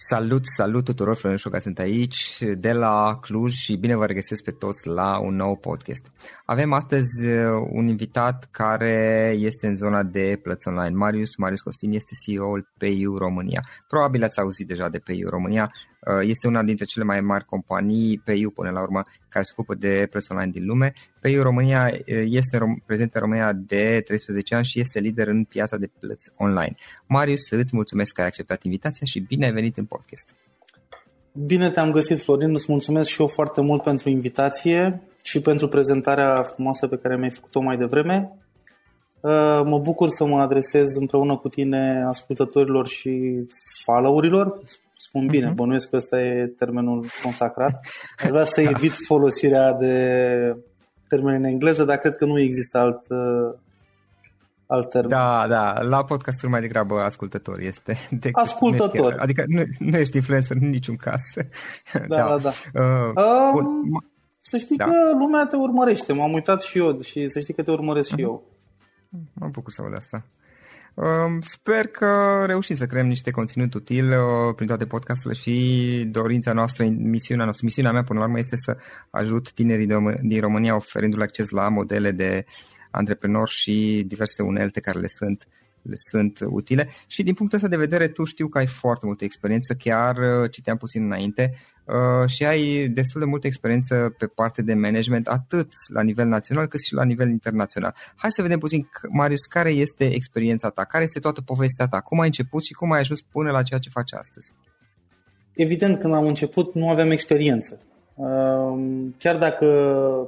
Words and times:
Salut, 0.00 0.46
salut 0.46 0.84
tuturor, 0.84 1.16
Florin 1.16 1.38
Șoca 1.38 1.60
sunt 1.60 1.78
aici 1.78 2.38
de 2.58 2.72
la 2.72 3.18
Cluj 3.20 3.54
și 3.54 3.76
bine 3.76 3.96
vă 3.96 4.06
regăsesc 4.06 4.42
pe 4.42 4.50
toți 4.50 4.86
la 4.86 5.18
un 5.18 5.34
nou 5.34 5.56
podcast. 5.56 6.12
Avem 6.50 6.72
astăzi 6.72 7.24
uh, 7.24 7.68
un 7.70 7.86
invitat 7.86 8.48
care 8.50 9.34
este 9.38 9.66
în 9.66 9.76
zona 9.76 10.02
de 10.02 10.38
plăți 10.42 10.68
online. 10.68 10.96
Marius, 10.96 11.36
Marius 11.36 11.60
Costin 11.60 11.92
este 11.92 12.12
CEO-ul 12.24 12.68
PayU 12.78 13.16
România. 13.16 13.64
Probabil 13.88 14.22
ați 14.24 14.40
auzit 14.40 14.66
deja 14.66 14.88
de 14.88 14.98
PayU 14.98 15.28
România. 15.28 15.72
Uh, 16.06 16.28
este 16.28 16.46
una 16.46 16.62
dintre 16.62 16.84
cele 16.84 17.04
mai 17.04 17.20
mari 17.20 17.44
companii, 17.44 18.18
PayU 18.24 18.50
până 18.50 18.70
la 18.70 18.80
urmă, 18.80 19.02
care 19.28 19.44
se 19.44 19.52
ocupă 19.56 19.74
de 19.74 20.06
plăți 20.10 20.32
online 20.32 20.50
din 20.50 20.64
lume. 20.66 20.92
PayU 21.20 21.42
România 21.42 21.90
uh, 21.92 22.24
este 22.24 22.80
prezent 22.86 23.14
în 23.14 23.20
România 23.20 23.52
de 23.52 24.00
13 24.04 24.54
ani 24.54 24.64
și 24.64 24.80
este 24.80 25.00
lider 25.00 25.28
în 25.28 25.44
piața 25.44 25.76
de 25.76 25.90
plăți 26.00 26.30
online. 26.36 26.74
Marius, 27.06 27.50
îți 27.50 27.76
mulțumesc 27.76 28.12
că 28.12 28.20
ai 28.20 28.26
acceptat 28.26 28.62
invitația 28.62 29.06
și 29.06 29.20
bine 29.20 29.44
ai 29.44 29.52
venit 29.52 29.76
în 29.76 29.84
podcast. 29.84 30.34
Bine 31.32 31.70
te-am 31.70 31.90
găsit, 31.90 32.22
Florin. 32.22 32.54
Îți 32.54 32.66
mulțumesc 32.68 33.08
și 33.08 33.20
eu 33.20 33.26
foarte 33.26 33.60
mult 33.60 33.82
pentru 33.82 34.08
invitație 34.08 35.02
și 35.28 35.40
pentru 35.40 35.68
prezentarea 35.68 36.42
frumoasă 36.42 36.86
pe 36.86 36.96
care 36.96 37.16
mi-ai 37.16 37.30
făcut-o 37.30 37.60
mai 37.60 37.76
devreme. 37.76 38.32
Uh, 39.20 39.62
mă 39.64 39.78
bucur 39.78 40.08
să 40.08 40.24
mă 40.24 40.40
adresez 40.40 40.96
împreună 40.96 41.36
cu 41.36 41.48
tine 41.48 42.04
ascultătorilor 42.08 42.86
și 42.86 43.44
followurilor. 43.84 44.56
Spun 44.94 45.26
bine, 45.26 45.50
uh-huh. 45.50 45.54
bănuiesc 45.54 45.90
că 45.90 45.96
ăsta 45.96 46.20
e 46.20 46.46
termenul 46.46 47.06
consacrat. 47.22 47.86
Aș 48.18 48.28
vrea 48.28 48.44
să 48.44 48.60
evit 48.60 48.92
folosirea 49.06 49.72
de 49.72 50.56
termeni 51.08 51.36
în 51.36 51.44
engleză, 51.44 51.84
dar 51.84 51.96
cred 51.96 52.16
că 52.16 52.24
nu 52.24 52.40
există 52.40 52.78
alt, 52.78 53.08
uh, 53.08 53.58
alt 54.66 54.90
termen. 54.90 55.10
Da, 55.10 55.46
da, 55.48 55.82
la 55.82 56.04
podcasturi 56.04 56.50
mai 56.50 56.60
degrabă 56.60 57.00
ascultător 57.00 57.60
este. 57.60 57.98
Ascultător. 58.32 59.16
Adică 59.18 59.44
nu, 59.46 59.62
nu 59.78 59.96
ești 59.96 60.16
influencer 60.16 60.56
în 60.60 60.68
niciun 60.68 60.96
caz. 60.96 61.22
Da, 61.92 62.16
da, 62.16 62.38
da. 62.42 62.50
da. 62.72 62.82
Uh, 62.82 63.12
um, 63.54 64.02
Să 64.48 64.56
știi 64.56 64.76
da. 64.76 64.84
că 64.84 64.92
lumea 65.18 65.46
te 65.46 65.56
urmărește. 65.56 66.12
M-am 66.12 66.32
uitat 66.32 66.62
și 66.62 66.78
eu 66.78 67.00
și 67.00 67.28
să 67.28 67.40
știi 67.40 67.54
că 67.54 67.62
te 67.62 67.70
urmăresc 67.70 68.08
uh-huh. 68.08 68.16
și 68.16 68.22
mhm. 68.22 68.30
eu. 68.30 68.44
Mă 69.32 69.48
bucur 69.48 69.72
să 69.72 69.82
văd 69.82 69.94
asta. 69.94 70.24
Um, 70.94 71.40
sper 71.40 71.86
că 71.86 72.42
reușim 72.46 72.76
să 72.76 72.86
creăm 72.86 73.06
niște 73.06 73.30
conținut 73.30 73.74
util 73.74 74.10
uh, 74.10 74.54
prin 74.54 74.66
toate 74.66 74.86
podcasturile 74.86 75.40
și 75.40 76.08
dorința 76.10 76.52
noastră, 76.52 76.84
misiunea 76.84 77.44
noastră, 77.44 77.66
misiunea 77.66 77.92
mea 77.92 78.02
până 78.02 78.18
la 78.18 78.24
urmă 78.24 78.38
este 78.38 78.56
să 78.56 78.76
ajut 79.10 79.52
tinerii 79.52 79.86
din 80.22 80.40
România 80.40 80.74
oferindu-le 80.76 81.22
acces 81.22 81.50
la 81.50 81.68
modele 81.68 82.10
de 82.10 82.44
antreprenori 82.90 83.50
și 83.50 84.04
diverse 84.06 84.42
unelte 84.42 84.80
care 84.80 84.98
le 84.98 85.08
sunt 85.08 85.48
le 85.88 85.94
sunt 85.96 86.38
utile 86.50 86.88
și 87.06 87.22
din 87.22 87.34
punctul 87.34 87.58
ăsta 87.58 87.70
de 87.70 87.76
vedere 87.76 88.08
tu 88.08 88.24
știu 88.24 88.48
că 88.48 88.58
ai 88.58 88.66
foarte 88.66 89.06
multă 89.06 89.24
experiență, 89.24 89.74
chiar 89.74 90.16
uh, 90.16 90.50
citeam 90.50 90.76
puțin 90.76 91.02
înainte 91.04 91.54
uh, 91.84 92.28
și 92.28 92.44
ai 92.44 92.88
destul 92.88 93.20
de 93.20 93.26
multă 93.26 93.46
experiență 93.46 94.14
pe 94.18 94.26
parte 94.26 94.62
de 94.62 94.74
management 94.74 95.26
atât 95.28 95.68
la 95.92 96.02
nivel 96.02 96.26
național 96.26 96.66
cât 96.66 96.80
și 96.80 96.94
la 96.94 97.04
nivel 97.04 97.28
internațional. 97.28 97.94
Hai 98.16 98.30
să 98.32 98.42
vedem 98.42 98.58
puțin, 98.58 98.88
Marius, 99.10 99.44
care 99.44 99.70
este 99.70 100.04
experiența 100.14 100.68
ta, 100.68 100.84
care 100.84 101.04
este 101.04 101.18
toată 101.18 101.40
povestea 101.40 101.86
ta, 101.86 102.00
cum 102.00 102.20
ai 102.20 102.26
început 102.26 102.64
și 102.64 102.72
cum 102.72 102.92
ai 102.92 103.00
ajuns 103.00 103.20
până 103.20 103.50
la 103.50 103.62
ceea 103.62 103.80
ce 103.80 103.90
faci 103.90 104.12
astăzi? 104.12 104.54
Evident, 105.54 105.98
când 106.00 106.14
am 106.14 106.26
început 106.26 106.74
nu 106.74 106.90
aveam 106.90 107.10
experiență. 107.10 107.80
Uh, 108.14 109.08
chiar 109.18 109.38
dacă 109.38 109.66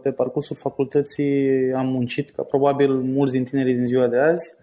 pe 0.03 0.11
parcursul 0.11 0.57
facultății 0.57 1.73
am 1.77 1.87
muncit, 1.87 2.31
ca 2.31 2.43
probabil 2.43 2.93
mulți 2.93 3.33
din 3.33 3.45
tinerii 3.45 3.75
din 3.75 3.87
ziua 3.87 4.09
de 4.09 4.19
azi, 4.19 4.55
Uh, 4.55 4.60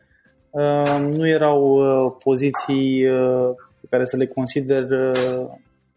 nu 1.10 1.28
erau 1.28 1.62
uh, 1.64 2.14
poziții 2.24 3.08
uh, 3.08 3.50
pe 3.82 3.88
care 3.90 4.06
să 4.06 4.18
le 4.18 4.26
consider 4.28 4.88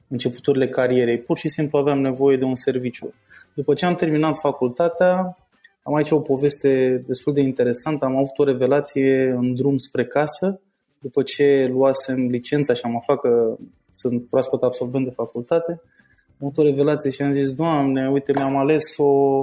începuturile 0.09 0.69
carierei. 0.69 1.19
Pur 1.19 1.37
și 1.37 1.49
simplu 1.49 1.79
aveam 1.79 2.01
nevoie 2.01 2.37
de 2.37 2.45
un 2.45 2.55
serviciu. 2.55 3.15
După 3.55 3.75
ce 3.75 3.87
am 3.87 3.95
terminat 3.95 4.37
facultatea, 4.37 5.37
am 5.83 5.95
aici 5.95 6.11
o 6.11 6.21
poveste 6.21 7.03
destul 7.07 7.33
de 7.33 7.41
interesantă. 7.41 8.05
Am 8.05 8.17
avut 8.17 8.39
o 8.39 8.45
revelație 8.45 9.31
în 9.31 9.55
drum 9.55 9.77
spre 9.77 10.05
casă, 10.05 10.61
după 10.99 11.23
ce 11.23 11.69
luasem 11.73 12.27
licența 12.27 12.75
și 12.75 12.83
am 12.85 12.97
aflat 12.97 13.19
că 13.19 13.57
sunt 13.91 14.29
proaspăt 14.29 14.63
absolvent 14.63 15.05
de 15.05 15.11
facultate. 15.11 15.81
Am 16.41 16.47
avut 16.47 16.59
o 16.59 16.63
revelație 16.63 17.11
și 17.11 17.23
am 17.23 17.33
zis, 17.33 17.53
Doamne, 17.55 18.11
uite, 18.11 18.33
mi-am 18.35 18.57
ales 18.57 18.97
o... 18.97 19.39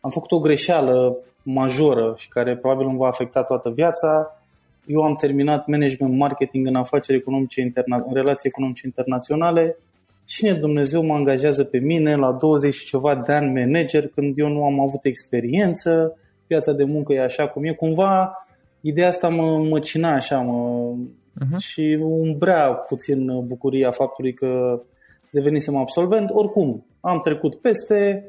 Am 0.00 0.10
făcut 0.10 0.32
o 0.32 0.38
greșeală 0.38 1.16
majoră 1.42 2.14
și 2.16 2.28
care 2.28 2.56
probabil 2.56 2.86
îmi 2.86 2.96
va 2.96 3.06
afecta 3.06 3.42
toată 3.42 3.70
viața 3.70 4.39
eu 4.92 5.02
am 5.02 5.16
terminat 5.16 5.66
management 5.66 6.16
marketing 6.16 6.66
în 6.66 6.74
afaceri 6.74 7.18
economice 7.18 7.60
interna- 7.60 8.04
în 8.06 8.14
relații 8.14 8.48
economice 8.48 8.86
internaționale. 8.86 9.76
Cine 10.24 10.52
Dumnezeu 10.52 11.02
mă 11.02 11.14
angajează 11.14 11.64
pe 11.64 11.78
mine 11.78 12.16
la 12.16 12.32
20 12.32 12.74
și 12.74 12.86
ceva 12.86 13.14
de 13.14 13.32
ani 13.32 13.60
manager 13.60 14.08
când 14.08 14.38
eu 14.38 14.48
nu 14.48 14.64
am 14.64 14.80
avut 14.80 15.04
experiență, 15.04 16.18
piața 16.46 16.72
de 16.72 16.84
muncă 16.84 17.12
e 17.12 17.20
așa 17.22 17.48
cum 17.48 17.64
e. 17.64 17.72
Cumva 17.72 18.32
ideea 18.80 19.08
asta 19.08 19.28
mă 19.28 19.64
măcina 19.68 20.14
așa 20.14 20.38
mă, 20.38 20.92
uh-huh. 21.40 21.58
și 21.58 21.98
umbrea 22.00 22.72
puțin 22.72 23.46
bucuria 23.46 23.90
faptului 23.90 24.32
că 24.32 24.80
devenisem 25.30 25.76
absolvent. 25.76 26.30
Oricum, 26.32 26.84
am 27.00 27.20
trecut 27.20 27.54
peste 27.54 28.24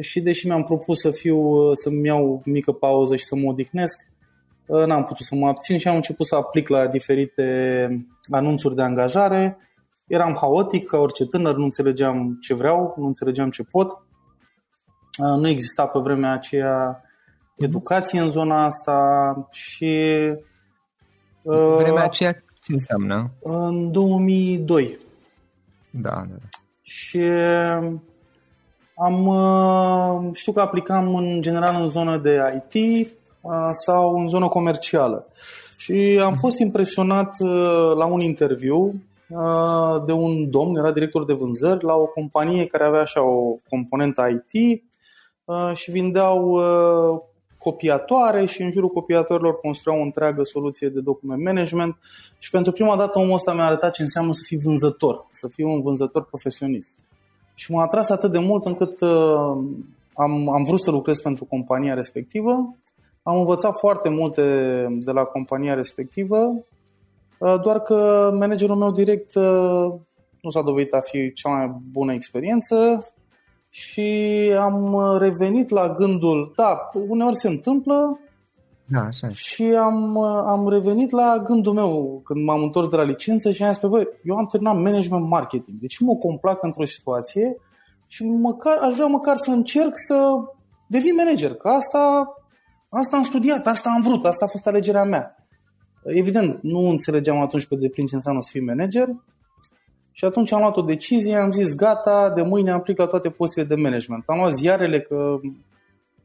și 0.00 0.20
deși 0.20 0.46
mi-am 0.46 0.64
propus 0.64 1.00
să 1.00 1.10
fiu, 1.10 1.74
să-mi 1.74 2.06
iau 2.06 2.42
mică 2.44 2.72
pauză 2.72 3.16
și 3.16 3.24
să 3.24 3.36
mă 3.36 3.50
odihnesc, 3.50 4.06
n-am 4.68 5.02
putut 5.02 5.26
să 5.26 5.34
mă 5.34 5.48
abțin 5.48 5.78
și 5.78 5.88
am 5.88 5.94
început 5.94 6.26
să 6.26 6.34
aplic 6.34 6.68
la 6.68 6.86
diferite 6.86 8.06
anunțuri 8.30 8.74
de 8.74 8.82
angajare. 8.82 9.58
Eram 10.06 10.36
haotic, 10.40 10.86
ca 10.86 10.98
orice 10.98 11.26
tânăr, 11.26 11.56
nu 11.56 11.64
înțelegeam 11.64 12.38
ce 12.40 12.54
vreau, 12.54 12.94
nu 12.96 13.06
înțelegeam 13.06 13.50
ce 13.50 13.62
pot. 13.62 14.02
Nu 15.18 15.48
exista 15.48 15.86
pe 15.86 15.98
vremea 15.98 16.32
aceea 16.32 17.02
educație 17.56 18.20
în 18.20 18.30
zona 18.30 18.64
asta 18.64 19.48
și... 19.50 20.06
Vremea 21.76 22.02
aceea 22.02 22.32
ce 22.32 22.72
înseamnă? 22.72 23.30
În 23.42 23.92
2002. 23.92 24.98
Da, 25.90 26.24
da. 26.28 26.36
Și 26.82 27.22
am, 28.94 30.32
știu 30.34 30.52
că 30.52 30.60
aplicam 30.60 31.14
în 31.14 31.42
general 31.42 31.82
în 31.82 31.88
zonă 31.88 32.16
de 32.16 32.62
IT, 32.72 33.08
sau 33.72 34.14
în 34.16 34.28
zonă 34.28 34.48
comercială. 34.48 35.26
Și 35.76 36.20
am 36.24 36.34
fost 36.34 36.58
impresionat 36.58 37.38
la 37.96 38.06
un 38.06 38.20
interviu 38.20 38.94
de 40.06 40.12
un 40.12 40.50
domn, 40.50 40.76
era 40.76 40.92
director 40.92 41.24
de 41.24 41.32
vânzări, 41.32 41.84
la 41.84 41.94
o 41.94 42.06
companie 42.06 42.66
care 42.66 42.84
avea 42.84 43.00
așa 43.00 43.22
o 43.22 43.56
componentă 43.68 44.22
IT 44.52 44.82
și 45.72 45.90
vindeau 45.90 46.60
copiatoare 47.58 48.46
și 48.46 48.62
în 48.62 48.70
jurul 48.70 48.88
copiatoarelor 48.88 49.60
construiau 49.60 50.00
o 50.00 50.04
întreagă 50.04 50.42
soluție 50.42 50.88
de 50.88 51.00
document 51.00 51.44
management 51.44 51.96
și 52.38 52.50
pentru 52.50 52.72
prima 52.72 52.96
dată 52.96 53.18
omul 53.18 53.34
ăsta 53.34 53.52
mi-a 53.52 53.64
arătat 53.64 53.92
ce 53.92 54.02
înseamnă 54.02 54.32
să 54.32 54.42
fii 54.44 54.58
vânzător, 54.58 55.26
să 55.30 55.48
fii 55.48 55.64
un 55.64 55.82
vânzător 55.82 56.24
profesionist. 56.24 56.92
Și 57.54 57.72
m-a 57.72 57.82
atras 57.82 58.08
atât 58.08 58.32
de 58.32 58.38
mult 58.38 58.64
încât 58.64 59.02
am, 60.12 60.48
am 60.48 60.64
vrut 60.66 60.80
să 60.80 60.90
lucrez 60.90 61.20
pentru 61.20 61.44
compania 61.44 61.94
respectivă 61.94 62.76
am 63.28 63.38
învățat 63.38 63.78
foarte 63.78 64.08
multe 64.08 64.42
de 64.90 65.10
la 65.10 65.24
compania 65.24 65.74
respectivă, 65.74 66.64
uh, 67.38 67.60
doar 67.62 67.80
că 67.80 68.30
managerul 68.38 68.76
meu 68.76 68.90
direct 68.90 69.34
uh, 69.34 69.92
nu 70.40 70.50
s-a 70.50 70.62
dovedit 70.62 70.92
a 70.92 71.00
fi 71.00 71.32
cea 71.32 71.48
mai 71.48 71.76
bună 71.92 72.12
experiență 72.12 73.06
și 73.68 74.10
am 74.58 74.98
revenit 75.18 75.70
la 75.70 75.94
gândul, 75.98 76.52
da, 76.56 76.90
uneori 77.08 77.36
se 77.36 77.48
întâmplă, 77.48 78.20
da, 78.90 79.00
așa. 79.00 79.28
Și 79.28 79.62
am, 79.62 80.18
am 80.24 80.68
revenit 80.68 81.10
la 81.10 81.42
gândul 81.46 81.72
meu 81.72 82.20
când 82.24 82.44
m-am 82.44 82.62
întors 82.62 82.88
de 82.88 82.96
la 82.96 83.02
licență 83.02 83.50
și 83.50 83.62
am 83.62 83.72
zis, 83.72 83.82
băi, 83.82 84.08
eu 84.22 84.36
am 84.36 84.46
terminat 84.46 84.76
management 84.76 85.28
marketing, 85.28 85.80
deci 85.80 85.98
mă 85.98 86.16
complac 86.16 86.62
într-o 86.62 86.84
situație 86.84 87.56
și 88.06 88.24
măcar, 88.24 88.78
aș 88.78 88.94
vrea 88.94 89.06
măcar 89.06 89.36
să 89.36 89.50
încerc 89.50 89.92
să 90.06 90.14
devin 90.86 91.14
manager, 91.14 91.54
că 91.54 91.68
asta 91.68 92.32
Asta 92.88 93.16
am 93.16 93.22
studiat, 93.22 93.66
asta 93.66 93.90
am 93.90 94.02
vrut, 94.02 94.24
asta 94.24 94.44
a 94.44 94.48
fost 94.48 94.66
alegerea 94.66 95.04
mea. 95.04 95.36
Evident, 96.04 96.62
nu 96.62 96.88
înțelegeam 96.88 97.40
atunci 97.40 97.66
pe 97.66 97.76
deplin 97.76 98.06
ce 98.06 98.14
înseamnă 98.14 98.40
să 98.40 98.48
fii 98.52 98.60
manager 98.60 99.08
și 100.12 100.24
atunci 100.24 100.52
am 100.52 100.60
luat 100.60 100.76
o 100.76 100.82
decizie, 100.82 101.36
am 101.36 101.52
zis 101.52 101.74
gata, 101.74 102.32
de 102.34 102.42
mâine 102.42 102.70
aplic 102.70 102.98
la 102.98 103.06
toate 103.06 103.30
pozițiile 103.30 103.68
de 103.68 103.74
management. 103.74 104.22
Am 104.26 104.38
luat 104.38 104.52
ziarele 104.52 105.00
că 105.00 105.38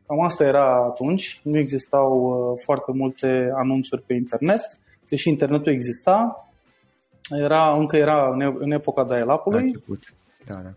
cam 0.08 0.22
asta 0.22 0.44
era 0.44 0.84
atunci, 0.84 1.40
nu 1.44 1.58
existau 1.58 2.24
uh, 2.24 2.62
foarte 2.64 2.92
multe 2.92 3.52
anunțuri 3.56 4.02
pe 4.02 4.14
internet, 4.14 4.80
deși 5.10 5.30
internetul 5.30 5.72
exista, 5.72 6.48
era, 7.30 7.76
încă 7.78 7.98
era 7.98 8.30
în, 8.32 8.56
în 8.58 8.72
epoca 8.72 9.04
dial-up-ului. 9.04 9.84
Da, 10.48 10.54
da. 10.54 10.70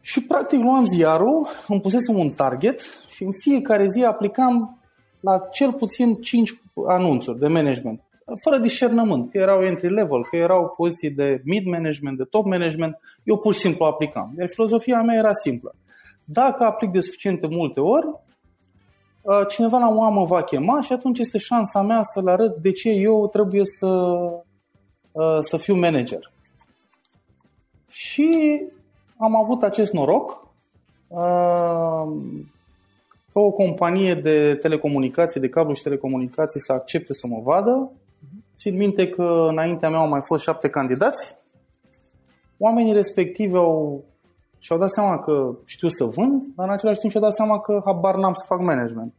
Și 0.00 0.22
practic 0.22 0.60
luam 0.60 0.86
ziarul, 0.86 1.46
îmi 1.68 1.80
pusesem 1.80 2.18
un 2.18 2.30
target 2.30 2.80
și 3.08 3.24
în 3.24 3.32
fiecare 3.32 3.88
zi 3.88 4.04
aplicam 4.04 4.78
la 5.24 5.38
cel 5.38 5.72
puțin 5.72 6.14
5 6.14 6.50
anunțuri 6.88 7.38
de 7.38 7.48
management, 7.48 8.00
fără 8.42 8.58
discernământ, 8.58 9.30
că 9.30 9.38
erau 9.38 9.62
entry 9.62 9.92
level, 9.92 10.24
că 10.24 10.36
erau 10.36 10.72
poziții 10.76 11.10
de 11.10 11.40
mid 11.44 11.66
management, 11.66 12.16
de 12.16 12.24
top 12.24 12.44
management, 12.44 12.98
eu 13.22 13.36
pur 13.36 13.54
și 13.54 13.60
simplu 13.60 13.84
aplicam. 13.84 14.34
Iar 14.38 14.48
filozofia 14.48 15.02
mea 15.02 15.16
era 15.16 15.32
simplă. 15.32 15.74
Dacă 16.24 16.64
aplic 16.64 16.90
de 16.90 17.00
suficiente 17.00 17.46
multe 17.46 17.80
ori, 17.80 18.06
uh, 19.22 19.46
cineva 19.48 19.78
la 19.78 19.88
un 19.88 20.14
mă 20.14 20.24
va 20.24 20.42
chema 20.42 20.80
și 20.80 20.92
atunci 20.92 21.18
este 21.18 21.38
șansa 21.38 21.82
mea 21.82 22.02
să 22.02 22.20
le 22.22 22.30
arăt 22.30 22.56
de 22.56 22.72
ce 22.72 22.90
eu 22.90 23.28
trebuie 23.28 23.64
să, 23.64 23.86
uh, 25.12 25.38
să 25.40 25.56
fiu 25.56 25.74
manager. 25.74 26.32
Și 27.90 28.60
am 29.16 29.36
avut 29.36 29.62
acest 29.62 29.92
noroc. 29.92 30.42
Uh, 33.34 33.40
ca 33.40 33.40
o 33.40 33.50
companie 33.50 34.14
de 34.14 34.54
telecomunicații, 34.54 35.40
de 35.40 35.48
cablu 35.48 35.74
și 35.74 35.82
telecomunicații 35.82 36.60
să 36.60 36.72
accepte 36.72 37.12
să 37.12 37.26
mă 37.26 37.40
vadă. 37.42 37.92
Țin 38.56 38.76
minte 38.76 39.08
că 39.08 39.46
înaintea 39.50 39.90
mea 39.90 39.98
au 39.98 40.08
mai 40.08 40.20
fost 40.24 40.42
șapte 40.42 40.68
candidați. 40.68 41.36
Oamenii 42.58 42.92
respectivi 42.92 43.56
au, 43.56 44.04
și-au 44.58 44.78
dat 44.78 44.90
seama 44.90 45.18
că 45.18 45.56
știu 45.64 45.88
să 45.88 46.04
vând, 46.04 46.44
dar 46.56 46.66
în 46.66 46.72
același 46.72 46.98
timp 46.98 47.12
și-au 47.12 47.24
dat 47.24 47.34
seama 47.34 47.60
că 47.60 47.82
habar 47.84 48.16
n-am 48.16 48.32
să 48.32 48.44
fac 48.46 48.60
management. 48.60 49.14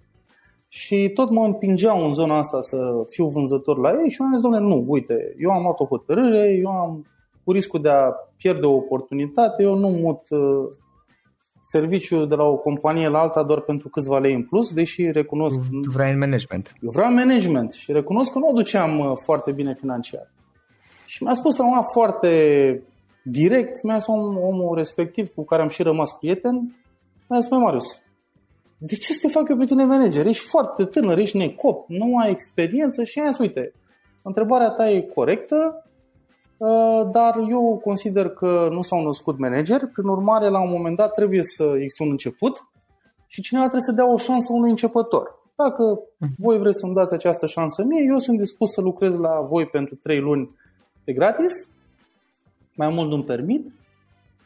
Și 0.67 1.11
tot 1.13 1.29
mă 1.29 1.45
împingeau 1.45 2.05
în 2.05 2.13
zona 2.13 2.37
asta 2.37 2.61
să 2.61 3.05
fiu 3.09 3.27
vânzător 3.27 3.77
la 3.77 3.89
ei 3.89 4.09
și 4.09 4.21
eu 4.21 4.27
am 4.27 4.33
zis, 4.33 4.41
domnule, 4.41 4.67
nu, 4.67 4.83
uite, 4.87 5.35
eu 5.37 5.49
am 5.51 5.61
luat 5.61 5.79
o 5.79 5.85
hotărâre, 5.85 6.59
eu 6.63 6.69
am 6.69 7.05
cu 7.43 7.51
riscul 7.51 7.81
de 7.81 7.89
a 7.89 8.11
pierde 8.37 8.65
o 8.65 8.75
oportunitate, 8.75 9.63
eu 9.63 9.75
nu 9.75 9.87
mut 9.87 10.29
uh, 10.29 10.69
serviciu 11.67 12.25
de 12.25 12.35
la 12.35 12.43
o 12.43 12.57
companie 12.57 13.07
la 13.07 13.19
alta 13.19 13.43
doar 13.43 13.59
pentru 13.59 13.89
câțiva 13.89 14.19
lei 14.19 14.33
în 14.33 14.43
plus, 14.43 14.73
deși 14.73 15.11
recunosc... 15.11 15.59
Tu 15.81 15.89
vrei 15.89 16.11
în 16.11 16.17
management. 16.17 16.73
Eu 16.81 16.89
vreau 16.89 17.11
management 17.11 17.73
și 17.73 17.91
recunosc 17.91 18.31
că 18.31 18.39
nu 18.39 18.47
o 18.47 18.53
duceam 18.53 18.99
uh, 18.99 19.11
foarte 19.23 19.51
bine 19.51 19.73
financiar. 19.73 20.31
Și 21.05 21.23
mi-a 21.23 21.33
spus 21.33 21.55
la 21.55 21.65
un 21.65 21.83
foarte 21.93 22.31
direct, 23.23 23.83
mi-a 23.83 23.99
spus 23.99 24.15
omul 24.15 24.75
respectiv 24.75 25.29
cu 25.29 25.43
care 25.43 25.61
am 25.61 25.67
și 25.67 25.83
rămas 25.83 26.11
prieten, 26.11 26.75
mi-a 27.29 27.41
spus, 27.41 27.57
Marius, 27.57 28.01
de 28.77 28.95
ce 28.95 29.13
să 29.13 29.19
te 29.21 29.27
fac 29.27 29.49
eu 29.49 29.57
pe 29.57 29.65
tine 29.65 29.85
manager? 29.85 30.25
Ești 30.25 30.47
foarte 30.47 30.85
tânăr, 30.85 31.17
ești 31.17 31.37
necop, 31.37 31.89
nu 31.89 32.17
ai 32.17 32.29
experiență 32.31 33.03
și 33.03 33.19
ai 33.19 33.35
uite, 33.39 33.73
întrebarea 34.21 34.69
ta 34.69 34.89
e 34.89 35.01
corectă, 35.01 35.55
uh, 35.55 35.84
dar 37.11 37.37
eu 37.49 37.81
consider 37.83 38.29
că 38.29 38.67
nu 38.71 38.81
s-au 38.81 39.03
născut 39.03 39.37
manageri, 39.37 39.87
prin 39.87 40.07
urmare, 40.07 40.49
la 40.49 40.61
un 40.61 40.69
moment 40.69 40.97
dat 40.97 41.11
trebuie 41.13 41.43
să 41.43 41.63
există 41.75 42.03
un 42.03 42.09
început 42.09 42.63
și 43.27 43.41
cineva 43.41 43.63
trebuie 43.63 43.89
să 43.89 43.91
dea 43.91 44.11
o 44.11 44.17
șansă 44.17 44.53
unui 44.53 44.69
începător. 44.69 45.43
Dacă 45.55 45.99
voi 46.37 46.57
vreți 46.57 46.79
să-mi 46.79 46.93
dați 46.93 47.13
această 47.13 47.45
șansă 47.45 47.83
mie, 47.83 48.03
eu 48.07 48.17
sunt 48.17 48.37
dispus 48.37 48.71
să 48.71 48.81
lucrez 48.81 49.17
la 49.17 49.41
voi 49.41 49.65
pentru 49.65 49.95
3 49.95 50.19
luni 50.19 50.55
pe 51.03 51.13
gratis, 51.13 51.53
mai 52.75 52.89
mult 52.89 53.09
nu-mi 53.09 53.23
permit, 53.23 53.71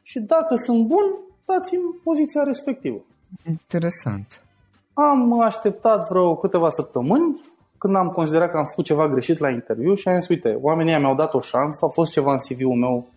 și 0.02 0.20
dacă 0.20 0.56
sunt 0.56 0.88
bun, 0.88 1.04
dați-mi 1.46 2.00
poziția 2.04 2.44
respectivă. 2.44 3.06
Interesant. 3.48 4.46
Am 4.94 5.42
așteptat 5.42 6.08
vreo 6.08 6.36
câteva 6.36 6.70
săptămâni 6.70 7.42
când 7.80 7.96
am 7.96 8.08
considerat 8.08 8.52
că 8.52 8.58
am 8.58 8.66
făcut 8.66 8.86
ceva 8.86 9.08
greșit 9.08 9.40
la 9.40 9.50
interviu 9.50 9.94
și 9.94 10.08
am 10.08 10.16
zis, 10.16 10.28
uite, 10.28 10.58
oamenii 10.62 10.98
mi-au 10.98 11.16
dat 11.16 11.34
o 11.34 11.40
șansă, 11.40 11.86
a 11.86 11.88
fost 11.88 12.12
ceva 12.12 12.32
în 12.32 12.38
CV-ul 12.38 12.76
meu 12.76 13.08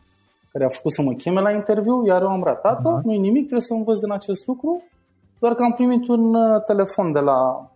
care 0.52 0.64
a 0.64 0.68
făcut 0.68 0.92
să 0.92 1.02
mă 1.02 1.12
cheme 1.12 1.40
la 1.40 1.52
interviu, 1.52 2.06
iar 2.06 2.22
eu 2.22 2.28
am 2.28 2.42
ratat-o, 2.42 2.98
uh-huh. 2.98 3.02
nu-i 3.02 3.18
nimic, 3.18 3.42
trebuie 3.42 3.60
să 3.60 3.74
învăț 3.74 3.98
din 3.98 4.12
acest 4.12 4.46
lucru, 4.46 4.82
doar 5.38 5.54
că 5.54 5.62
am 5.62 5.72
primit 5.72 6.08
un 6.08 6.34
uh, 6.34 6.62
telefon 6.66 7.12
de 7.12 7.20
la 7.20 7.70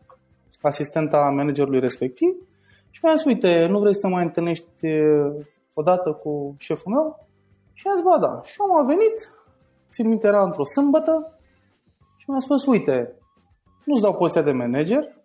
asistenta 0.60 1.18
managerului 1.18 1.80
respectiv 1.80 2.28
și 2.90 3.00
mi-a 3.02 3.14
zis, 3.14 3.24
uite, 3.24 3.66
nu 3.66 3.78
vrei 3.78 3.94
să 3.94 4.00
te 4.00 4.06
mai 4.06 4.24
întâlnești 4.24 4.86
uh, 4.86 5.32
odată 5.74 6.12
cu 6.12 6.54
șeful 6.58 6.92
meu? 6.92 7.26
Și 7.72 7.86
am 7.86 7.94
zis, 7.96 8.04
ba 8.04 8.18
da. 8.18 8.40
Și 8.42 8.56
am 8.60 8.86
venit, 8.86 9.30
țin 9.92 10.08
minte, 10.08 10.26
era 10.26 10.42
într-o 10.42 10.64
sâmbătă 10.64 11.38
și 12.16 12.30
mi-a 12.30 12.38
spus, 12.38 12.66
uite, 12.66 13.14
nu-ți 13.84 14.02
dau 14.02 14.14
poziția 14.14 14.42
de 14.42 14.52
manager, 14.52 15.15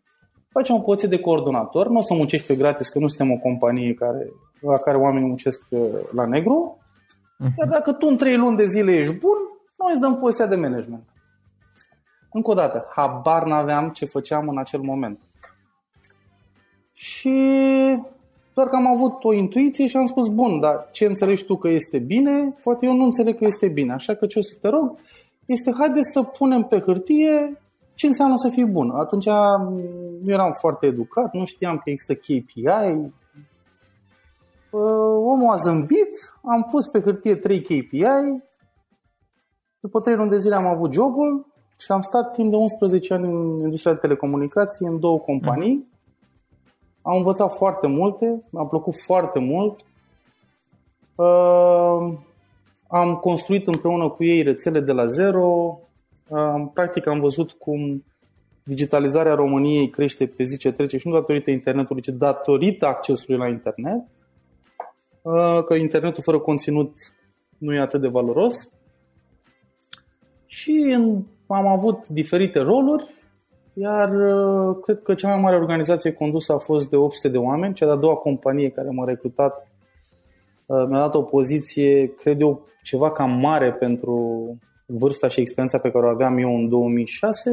facem 0.52 0.76
o 0.76 0.80
poziție 0.80 1.08
de 1.08 1.20
coordonator, 1.20 1.88
nu 1.88 1.98
o 1.98 2.02
să 2.02 2.14
muncești 2.14 2.48
pe 2.48 2.56
gratis, 2.56 2.90
că 2.90 3.00
nu 3.00 3.08
suntem 3.08 3.32
o 3.32 3.38
companie 3.38 3.94
care, 3.94 4.28
la 4.60 4.78
care 4.78 4.98
oamenii 4.98 5.28
muncesc 5.28 5.62
uh, 5.70 5.80
la 6.12 6.26
negru, 6.26 6.78
uh-huh. 6.78 7.56
iar 7.58 7.68
dacă 7.68 7.94
tu 7.94 8.08
în 8.10 8.18
trei 8.18 8.38
luni 8.38 8.58
de 8.58 8.66
zile 8.66 8.92
ești 8.92 9.18
bun, 9.18 9.38
noi 9.76 9.92
îți 9.92 10.00
dăm 10.00 10.16
poziția 10.16 10.46
de 10.46 10.56
management. 10.56 11.04
Încă 12.32 12.52
o 12.52 12.54
dată, 12.54 12.86
habar 12.96 13.46
n-aveam 13.46 13.90
ce 13.90 14.06
făceam 14.06 14.48
în 14.48 14.58
acel 14.58 14.80
moment. 14.80 15.20
Și 16.92 17.34
doar 18.54 18.68
că 18.68 18.76
am 18.76 18.88
avut 18.88 19.24
o 19.24 19.34
intuiție 19.34 19.86
și 19.88 19.98
am 19.98 20.06
spus, 20.06 20.28
bun, 20.28 20.60
dar 20.60 20.88
ce 20.92 21.06
înțelegi 21.06 21.46
tu 21.46 21.56
că 21.58 21.70
este 21.70 22.00
bine, 22.00 22.56
poate 22.64 22.86
eu 22.86 22.94
nu 22.94 23.04
înțeleg 23.04 23.38
că 23.38 23.46
este 23.46 23.68
bine. 23.68 23.94
Așa 23.94 24.14
că 24.14 24.26
ce 24.26 24.40
o 24.40 24.42
să 24.42 24.58
te 24.62 24.68
rog 24.68 25.00
este, 25.46 25.74
haide 25.78 26.00
să 26.02 26.24
punem 26.24 26.64
pe 26.64 26.80
hârtie 26.80 27.61
ce 28.02 28.08
înseamnă 28.08 28.36
să 28.38 28.50
fii 28.50 28.66
bun. 28.66 28.90
Atunci 28.90 29.26
nu 30.22 30.32
eram 30.32 30.52
foarte 30.52 30.86
educat, 30.86 31.34
nu 31.34 31.46
știam 31.46 31.78
că 31.78 31.90
există 31.90 32.14
KPI. 32.14 32.66
Uh, 34.70 35.16
omul 35.32 35.52
a 35.52 35.56
zâmbit, 35.56 36.34
am 36.44 36.68
pus 36.72 36.88
pe 36.88 37.00
hârtie 37.00 37.36
3 37.36 37.62
KPI, 37.62 38.04
după 39.80 40.00
3 40.00 40.16
luni 40.16 40.30
de 40.30 40.38
zile 40.38 40.56
am 40.56 40.66
avut 40.66 40.94
jobul 40.94 41.46
și 41.78 41.92
am 41.92 42.02
stat 42.02 42.34
timp 42.34 42.50
de 42.50 42.56
11 42.56 43.14
ani 43.14 43.26
în 43.26 43.60
industria 43.60 43.94
de 43.94 44.00
telecomunicații, 44.00 44.86
în 44.86 45.00
două 45.00 45.18
companii. 45.20 45.74
Mm. 45.74 45.88
Am 47.02 47.16
învățat 47.16 47.54
foarte 47.54 47.88
multe, 47.88 48.44
mi-a 48.50 48.64
plăcut 48.64 48.96
foarte 48.96 49.40
mult. 49.40 49.80
Uh, 51.16 52.18
am 52.88 53.16
construit 53.16 53.68
împreună 53.68 54.10
cu 54.10 54.24
ei 54.24 54.42
rețele 54.42 54.80
de 54.80 54.92
la 54.92 55.06
zero. 55.06 55.80
Uh, 56.32 56.68
practic 56.74 57.08
am 57.08 57.20
văzut 57.20 57.52
cum 57.52 58.04
digitalizarea 58.64 59.36
României 59.36 59.90
crește 59.90 60.28
pe 60.28 60.44
zi 60.44 60.58
ce 60.58 60.72
trece 60.72 60.98
și 60.98 61.08
nu 61.08 61.14
datorită 61.14 61.52
internetului, 61.52 62.02
ci 62.02 62.08
datorită 62.08 62.86
accesului 62.86 63.40
la 63.40 63.48
internet. 63.48 64.02
Uh, 65.22 65.64
că 65.64 65.74
internetul 65.74 66.24
fără 66.24 66.40
conținut 66.40 66.94
nu 67.58 67.74
e 67.74 67.80
atât 67.80 68.02
de 68.02 68.08
valoros. 68.08 68.74
Și 70.46 70.98
am 71.48 71.68
avut 71.68 72.08
diferite 72.08 72.60
roluri 72.60 73.22
iar 73.74 74.10
uh, 74.10 74.78
cred 74.82 75.02
că 75.02 75.14
cea 75.14 75.28
mai 75.28 75.42
mare 75.42 75.56
organizație 75.56 76.12
condusă 76.12 76.54
a 76.54 76.58
fost 76.58 76.90
de 76.90 76.96
800 76.96 77.30
de 77.30 77.38
oameni. 77.38 77.74
Cea 77.74 77.86
de-a 77.86 77.96
doua 77.96 78.16
companie 78.16 78.70
care 78.70 78.90
m-a 78.92 79.06
recrutat 79.06 79.68
uh, 80.66 80.86
mi-a 80.88 81.00
dat 81.00 81.16
o 81.16 81.22
poziție, 81.22 82.14
cred 82.14 82.42
eu, 82.42 82.66
ceva 82.84 83.12
cam 83.12 83.32
mare 83.32 83.72
pentru 83.72 84.40
vârsta 84.98 85.28
și 85.28 85.40
experiența 85.40 85.78
pe 85.78 85.92
care 85.92 86.06
o 86.06 86.10
aveam 86.10 86.38
eu 86.38 86.56
în 86.56 86.70
2006 86.70 87.52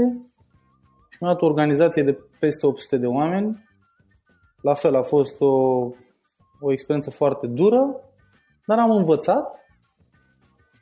și 1.11 1.18
mi-a 1.21 1.30
dat 1.30 1.42
o 1.42 1.47
organizație 1.47 2.02
de 2.02 2.18
peste 2.38 2.66
800 2.66 2.97
de 2.97 3.07
oameni. 3.07 3.66
La 4.62 4.75
fel 4.75 4.95
a 4.95 5.02
fost 5.02 5.40
o, 5.40 5.47
o 6.61 6.73
experiență 6.73 7.11
foarte 7.11 7.47
dură, 7.47 8.00
dar 8.66 8.78
am 8.78 8.90
învățat 8.90 9.59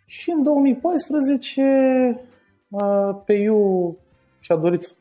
și 0.06 0.30
în 0.30 0.42
2014 0.42 2.26
uh, 2.68 3.16
pe 3.24 3.34
eu 3.38 3.96
și-a 4.40 4.56
dorit 4.56 4.94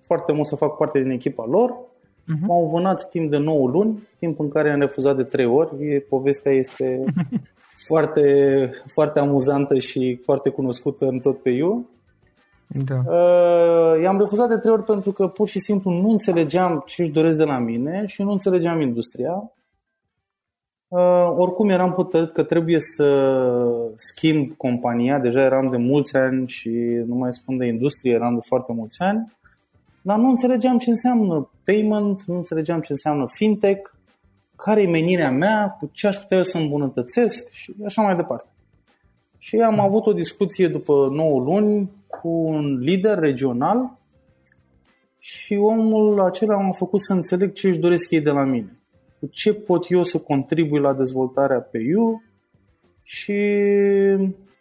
foarte 0.00 0.32
mult 0.32 0.46
să 0.46 0.56
fac 0.56 0.76
parte 0.76 1.00
din 1.02 1.10
echipa 1.10 1.44
lor. 1.44 1.70
Uh-huh. 1.70 2.46
M-au 2.46 2.68
vânat 2.68 3.08
timp 3.08 3.30
de 3.30 3.36
9 3.36 3.68
luni, 3.68 4.08
timp 4.18 4.40
în 4.40 4.48
care 4.48 4.72
am 4.72 4.80
refuzat 4.80 5.16
de 5.16 5.24
3 5.24 5.46
ori. 5.46 6.00
Povestea 6.00 6.52
este 6.52 7.04
foarte, 7.86 8.70
foarte 8.86 9.18
amuzantă 9.18 9.78
și 9.78 10.20
foarte 10.24 10.50
cunoscută 10.50 11.06
în 11.06 11.18
tot 11.18 11.42
pe 11.42 11.50
eu. 11.50 11.86
Da. 12.66 12.94
Uh, 12.94 14.02
i-am 14.02 14.18
refuzat 14.18 14.48
de 14.48 14.56
3 14.56 14.72
ori 14.72 14.84
pentru 14.84 15.12
că 15.12 15.28
pur 15.28 15.48
și 15.48 15.58
simplu 15.58 15.90
nu 15.90 16.10
înțelegeam 16.10 16.82
ce 16.86 17.02
își 17.02 17.10
doresc 17.10 17.36
de 17.36 17.44
la 17.44 17.58
mine 17.58 18.06
și 18.06 18.22
nu 18.22 18.30
înțelegeam 18.30 18.80
industria. 18.80 19.52
Uh, 20.88 21.34
oricum 21.36 21.68
eram 21.68 21.90
hotărât 21.90 22.32
că 22.32 22.42
trebuie 22.42 22.80
să 22.80 23.36
schimb 23.96 24.52
compania, 24.56 25.18
deja 25.18 25.40
eram 25.40 25.70
de 25.70 25.76
mulți 25.76 26.16
ani 26.16 26.48
și 26.48 26.70
nu 27.06 27.14
mai 27.14 27.32
spun 27.32 27.56
de 27.56 27.66
industrie, 27.66 28.12
eram 28.12 28.34
de 28.34 28.40
foarte 28.44 28.72
mulți 28.72 29.00
ani 29.00 29.32
dar 30.02 30.18
nu 30.18 30.28
înțelegeam 30.28 30.78
ce 30.78 30.90
înseamnă 30.90 31.50
payment, 31.64 32.22
nu 32.22 32.36
înțelegeam 32.36 32.80
ce 32.80 32.92
înseamnă 32.92 33.26
fintech, 33.28 33.90
care 34.64 34.82
e 34.82 34.90
menirea 34.90 35.30
mea, 35.30 35.76
cu 35.78 35.90
ce 35.92 36.06
aș 36.06 36.16
putea 36.16 36.36
eu 36.36 36.42
să 36.42 36.58
îmbunătățesc 36.58 37.50
și 37.50 37.74
așa 37.84 38.02
mai 38.02 38.16
departe. 38.16 38.50
Și 39.38 39.56
am 39.56 39.80
avut 39.80 40.06
o 40.06 40.12
discuție 40.12 40.68
după 40.68 41.08
9 41.12 41.40
luni 41.40 41.90
cu 42.06 42.28
un 42.28 42.78
lider 42.78 43.18
regional 43.18 43.98
și 45.18 45.54
omul 45.54 46.20
acela 46.20 46.56
m-a 46.56 46.72
făcut 46.72 47.00
să 47.00 47.12
înțeleg 47.12 47.52
ce 47.52 47.68
își 47.68 47.78
doresc 47.78 48.10
ei 48.10 48.20
de 48.20 48.30
la 48.30 48.44
mine. 48.44 48.78
Cu 49.18 49.26
ce 49.26 49.54
pot 49.54 49.90
eu 49.90 50.02
să 50.02 50.18
contribui 50.18 50.80
la 50.80 50.92
dezvoltarea 50.92 51.60
PU 51.60 52.22
și 53.02 53.34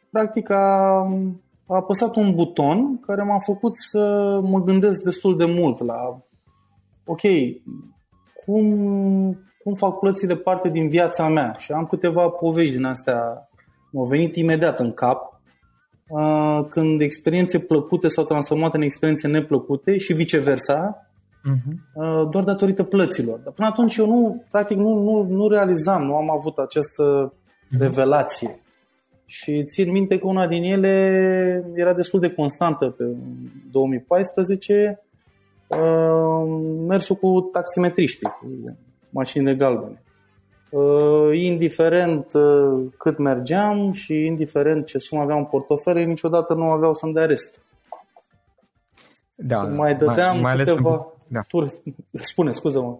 practic 0.09 0.49
a 0.49 1.07
a 1.71 1.75
apăsat 1.75 2.15
un 2.15 2.35
buton 2.35 2.99
care 2.99 3.23
m-a 3.23 3.39
făcut 3.39 3.75
să 3.75 4.39
mă 4.43 4.63
gândesc 4.63 5.03
destul 5.03 5.37
de 5.37 5.45
mult 5.45 5.83
la 5.83 6.21
ok, 7.05 7.21
cum, 8.45 8.65
cum 9.63 9.73
fac 9.73 9.99
plățile 9.99 10.35
parte 10.35 10.69
din 10.69 10.89
viața 10.89 11.27
mea 11.27 11.55
și 11.57 11.71
am 11.71 11.85
câteva 11.85 12.27
povești 12.27 12.75
din 12.75 12.85
astea 12.85 13.49
m-au 13.91 14.05
venit 14.05 14.35
imediat 14.35 14.79
în 14.79 14.93
cap 14.93 15.31
când 16.69 17.01
experiențe 17.01 17.59
plăcute 17.59 18.07
s-au 18.07 18.23
transformat 18.23 18.73
în 18.73 18.81
experiențe 18.81 19.27
neplăcute 19.27 19.97
și 19.97 20.13
viceversa, 20.13 21.07
uh-huh. 21.39 22.29
doar 22.29 22.43
datorită 22.43 22.83
plăților. 22.83 23.39
Dar 23.39 23.53
până 23.53 23.67
atunci 23.67 23.95
eu 23.95 24.05
nu, 24.05 24.43
practic, 24.51 24.77
nu, 24.77 24.93
nu, 24.99 25.23
nu 25.23 25.47
realizam, 25.47 26.03
nu 26.03 26.15
am 26.15 26.31
avut 26.31 26.57
această 26.57 27.33
uh-huh. 27.33 27.79
revelație. 27.79 28.59
Și 29.25 29.63
țin 29.63 29.91
minte 29.91 30.17
că 30.17 30.27
una 30.27 30.47
din 30.47 30.63
ele 30.63 30.93
era 31.75 31.93
destul 31.93 32.19
de 32.19 32.33
constantă 32.33 32.85
pe 32.85 33.03
2014, 33.71 34.99
uh, 35.67 35.77
mersul 36.87 37.15
cu 37.15 37.49
taximetriștii, 37.51 38.27
cu 38.27 38.47
mașini 39.11 39.55
galbene. 39.55 40.01
Uh, 40.69 41.39
indiferent 41.41 42.33
uh, 42.33 42.85
cât 42.97 43.17
mergeam 43.17 43.91
și 43.91 44.25
indiferent 44.25 44.85
ce 44.85 44.97
sumă 44.97 45.21
aveam 45.21 45.37
în 45.37 45.45
portofel, 45.45 46.05
niciodată 46.05 46.53
nu 46.53 46.71
aveau 46.71 46.93
să-mi 46.93 47.13
dea 47.13 47.25
rest. 47.25 47.61
Da, 49.35 49.63
mai 49.63 49.95
dădeam 49.95 50.39
mai, 50.39 50.55
mai 50.55 50.63
câteva... 50.65 50.91
În... 50.91 50.99
Da. 51.27 51.41
Tur... 51.47 51.67
Spune, 52.11 52.51
scuză-mă. 52.51 52.97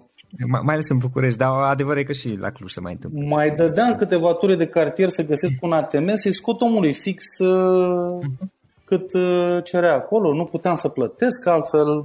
Mai 0.47 0.73
ales 0.73 0.89
în 0.89 0.97
București, 0.97 1.37
dar 1.37 1.51
adevăr 1.51 1.97
e 1.97 2.03
că 2.03 2.13
și 2.13 2.37
la 2.39 2.49
Cluj 2.49 2.71
se 2.71 2.79
mai 2.79 2.91
întâmplă. 2.91 3.27
Mai 3.27 3.55
dădeam 3.55 3.95
câteva 3.95 4.33
ture 4.33 4.55
de 4.55 4.67
cartier 4.67 5.09
să 5.09 5.25
găsesc 5.25 5.53
un 5.61 5.71
ATM, 5.71 6.15
să-i 6.15 6.33
scot 6.33 6.61
omului 6.61 6.93
fix 6.93 7.37
uh, 7.39 8.25
cât 8.85 9.13
uh, 9.13 9.63
cerea 9.63 9.93
acolo. 9.93 10.33
Nu 10.33 10.45
puteam 10.45 10.75
să 10.75 10.87
plătesc 10.87 11.45
altfel. 11.45 12.03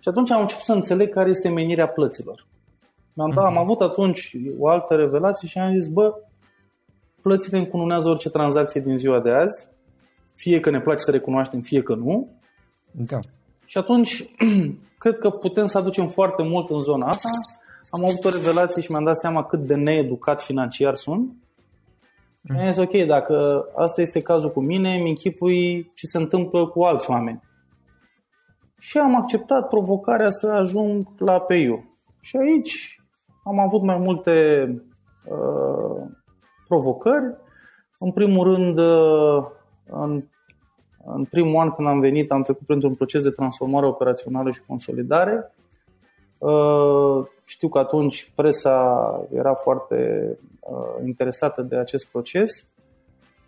Și 0.00 0.08
atunci 0.08 0.30
am 0.30 0.40
început 0.40 0.64
să 0.64 0.72
înțeleg 0.72 1.08
care 1.12 1.30
este 1.30 1.48
menirea 1.48 1.88
plăților. 1.88 2.46
Am, 3.16 3.30
dat, 3.30 3.44
am 3.44 3.58
avut 3.58 3.80
atunci 3.80 4.36
o 4.58 4.68
altă 4.68 4.94
revelație 4.94 5.48
și 5.48 5.58
am 5.58 5.72
zis, 5.72 5.86
bă, 5.86 6.14
plățile 7.22 7.58
încununează 7.58 8.08
orice 8.08 8.30
tranzacție 8.30 8.80
din 8.80 8.98
ziua 8.98 9.20
de 9.20 9.30
azi, 9.30 9.66
fie 10.34 10.60
că 10.60 10.70
ne 10.70 10.80
place 10.80 10.98
să 10.98 11.10
recunoaștem, 11.10 11.60
fie 11.60 11.82
că 11.82 11.94
nu. 11.94 12.28
Da. 12.90 13.18
Și 13.64 13.78
atunci, 13.78 14.24
cred 14.98 15.18
că 15.18 15.30
putem 15.30 15.66
să 15.66 15.78
aducem 15.78 16.06
foarte 16.06 16.42
mult 16.42 16.70
în 16.70 16.80
zona 16.80 17.06
asta 17.06 17.28
am 17.90 18.04
avut 18.04 18.24
o 18.24 18.28
revelație 18.28 18.82
și 18.82 18.90
mi-am 18.90 19.04
dat 19.04 19.16
seama 19.16 19.44
cât 19.44 19.60
de 19.60 19.74
needucat 19.74 20.42
financiar 20.42 20.94
sunt. 20.94 21.32
Mm. 22.40 22.56
am 22.56 22.72
zis, 22.72 22.76
ok, 22.76 23.06
dacă 23.06 23.64
asta 23.76 24.00
este 24.00 24.20
cazul 24.20 24.50
cu 24.52 24.60
mine, 24.60 24.96
mi 24.96 25.08
închipui 25.08 25.90
ce 25.94 26.06
se 26.06 26.18
întâmplă 26.18 26.66
cu 26.66 26.82
alți 26.82 27.10
oameni. 27.10 27.42
Și 28.78 28.98
am 28.98 29.16
acceptat 29.16 29.68
provocarea 29.68 30.30
să 30.30 30.46
ajung 30.50 31.06
la 31.18 31.40
PIU. 31.40 31.96
Și 32.20 32.36
aici 32.36 33.00
am 33.46 33.58
avut 33.58 33.82
mai 33.82 33.98
multe 33.98 34.66
uh, 35.24 36.06
provocări. 36.68 37.36
În 37.98 38.12
primul 38.12 38.54
rând, 38.54 38.78
uh, 38.78 39.44
în, 39.84 40.24
în 41.04 41.24
primul 41.24 41.60
an 41.60 41.70
când 41.70 41.88
am 41.88 42.00
venit, 42.00 42.30
am 42.30 42.42
trecut 42.42 42.66
printr-un 42.66 42.94
proces 42.94 43.22
de 43.22 43.30
transformare 43.30 43.86
operațională 43.86 44.50
și 44.50 44.60
consolidare. 44.66 45.54
Uh, 46.38 47.26
știu 47.44 47.68
că 47.68 47.78
atunci 47.78 48.32
presa 48.34 49.10
era 49.32 49.54
foarte 49.54 50.28
uh, 50.60 51.06
interesată 51.06 51.62
de 51.62 51.76
acest 51.76 52.06
proces. 52.06 52.66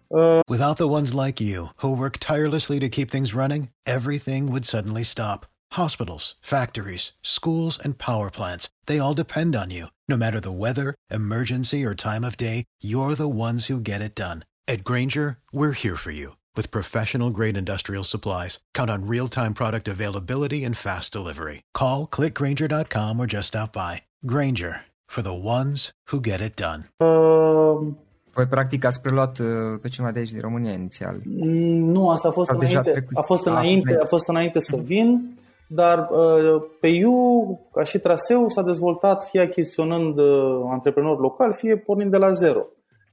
Uh, 0.06 0.40
Without 0.50 0.74
the 0.74 0.86
ones 0.86 1.12
like 1.12 1.44
you, 1.44 1.64
who 1.82 1.88
work 1.98 2.16
tirelessly 2.16 2.78
to 2.78 2.88
keep 2.88 3.08
things 3.08 3.32
running, 3.34 3.68
everything 3.82 4.48
would 4.48 4.64
suddenly 4.64 5.02
stop. 5.02 5.48
Hospitals, 5.72 6.36
factories, 6.40 7.12
schools, 7.22 7.78
and 7.78 7.98
power 7.98 8.30
plants, 8.30 8.68
they 8.86 8.98
all 8.98 9.14
depend 9.14 9.56
on 9.56 9.70
you. 9.70 9.86
No 10.08 10.16
matter 10.16 10.40
the 10.40 10.52
weather, 10.52 10.94
emergency, 11.10 11.84
or 11.84 11.94
time 11.94 12.24
of 12.24 12.36
day, 12.36 12.64
you're 12.80 13.14
the 13.14 13.28
ones 13.28 13.66
who 13.66 13.80
get 13.80 14.00
it 14.00 14.14
done. 14.14 14.44
At 14.68 14.84
Granger, 14.84 15.38
we're 15.52 15.72
here 15.72 15.96
for 15.96 16.12
you 16.12 16.36
with 16.56 16.70
professional 16.70 17.30
grade 17.30 17.56
industrial 17.56 18.04
supplies. 18.04 18.60
Count 18.74 18.90
on 18.90 19.06
real 19.06 19.28
time 19.28 19.54
product 19.54 19.88
availability 19.88 20.64
and 20.64 20.76
fast 20.76 21.12
delivery. 21.12 21.62
Call 21.74 22.06
clickgranger.com 22.06 23.18
or 23.20 23.26
just 23.26 23.48
stop 23.48 23.72
by. 23.72 24.02
Granger 24.26 24.82
for 25.08 25.22
the 25.22 25.34
ones 25.34 25.90
who 26.10 26.20
get 26.20 26.40
it 26.40 26.56
done. 26.56 26.84
Uh, 27.00 27.92
Voi 28.32 28.46
practic 28.46 28.84
ați 28.84 29.00
preluat 29.00 29.38
uh, 29.38 29.46
pe 29.82 29.88
cineva 29.88 30.12
de 30.12 30.18
aici 30.18 30.30
din 30.30 30.40
România 30.40 30.72
inițial? 30.72 31.20
Nu, 31.24 32.10
asta 32.10 32.28
a 32.28 32.30
fost, 32.30 32.50
înainte, 32.50 33.06
a 33.14 33.22
fost 33.22 33.46
înainte, 33.46 33.98
a 34.02 34.06
fost 34.06 34.28
înainte 34.28 34.60
să 34.60 34.76
vin. 34.76 35.34
Dar 35.70 36.08
uh, 36.10 36.62
pe 36.80 36.86
IU, 36.86 37.60
ca 37.72 37.82
și 37.82 37.98
traseu, 37.98 38.48
s-a 38.48 38.62
dezvoltat 38.62 39.24
fie 39.24 39.40
achiziționând 39.40 40.18
uh, 40.18 40.60
antreprenori 40.70 41.20
locali, 41.20 41.54
fie 41.54 41.76
pornind 41.76 42.10
de 42.10 42.16
la 42.16 42.30
zero. 42.30 42.66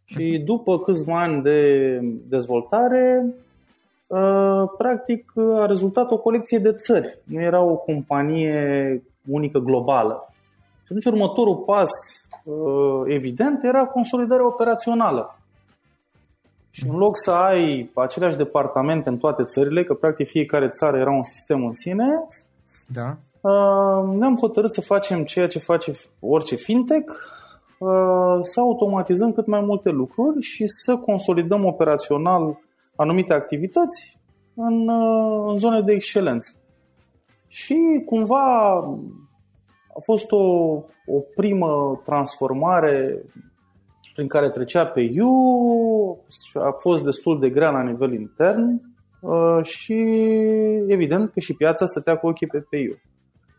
Și 0.06 0.34
mhm. 0.36 0.46
după 0.46 0.80
câțiva 0.80 1.22
ani 1.22 1.42
de 1.42 2.00
dezvoltare, 2.30 3.26
uh, 4.08 4.64
practic 4.78 5.32
a 5.56 5.66
rezultat 5.66 6.12
o 6.12 6.18
colecție 6.18 6.58
de 6.58 6.74
țări. 6.74 7.18
Nu 7.24 7.42
era 7.42 7.62
o 7.62 7.76
companie 7.76 9.04
unică 9.30 9.60
globală. 9.60 10.30
Și 10.84 10.92
atunci 10.92 11.06
următorul 11.06 11.56
pas 11.56 11.90
evident 13.06 13.64
era 13.64 13.86
consolidarea 13.86 14.48
operațională. 14.48 15.40
Și 16.70 16.88
în 16.88 16.96
loc 16.96 17.18
să 17.18 17.32
ai 17.32 17.92
aceleași 17.96 18.38
departamente 18.38 19.10
în 19.10 19.18
toate 19.18 19.44
țările, 19.44 19.84
că 19.84 19.94
practic 19.94 20.28
fiecare 20.28 20.70
țară 20.70 20.98
era 20.98 21.12
un 21.12 21.24
sistem 21.24 21.66
în 21.66 21.74
sine, 21.74 22.28
da. 22.86 23.18
Uh, 23.42 24.16
ne-am 24.18 24.36
hotărât 24.36 24.74
să 24.74 24.82
facem 24.82 25.24
ceea 25.24 25.48
ce 25.48 25.60
face 25.60 25.94
orice 26.20 26.56
fintech, 26.56 27.14
uh, 27.80 28.38
să 28.42 28.60
automatizăm 28.60 29.32
cât 29.32 29.46
mai 29.46 29.62
multe 29.62 29.90
lucruri 29.90 30.42
și 30.42 30.64
să 30.68 30.96
consolidăm 30.96 31.66
operațional 31.66 32.60
anumite 32.96 33.34
activități 33.34 34.20
în, 34.56 34.88
uh, 34.88 35.52
în 35.52 35.58
zone 35.58 35.82
de 35.82 35.94
excelență. 35.94 36.52
Și 37.48 38.04
cumva 38.06 38.76
a 39.96 40.00
fost 40.04 40.32
o, 40.32 40.44
o 41.06 41.20
primă 41.36 42.02
transformare 42.04 43.26
prin 44.14 44.28
care 44.28 44.50
trecea 44.50 44.86
pe 44.86 45.10
U, 45.22 46.26
a 46.54 46.76
fost 46.80 47.04
destul 47.04 47.40
de 47.40 47.50
grea 47.50 47.70
la 47.70 47.84
nivel 47.84 48.14
intern 48.14 48.64
uh, 48.70 48.95
și 49.64 49.94
evident 50.88 51.30
că 51.30 51.40
și 51.40 51.54
piața 51.54 51.86
stătea 51.86 52.18
cu 52.18 52.28
ochii 52.28 52.48
pe 52.48 52.60
PU. 52.60 53.00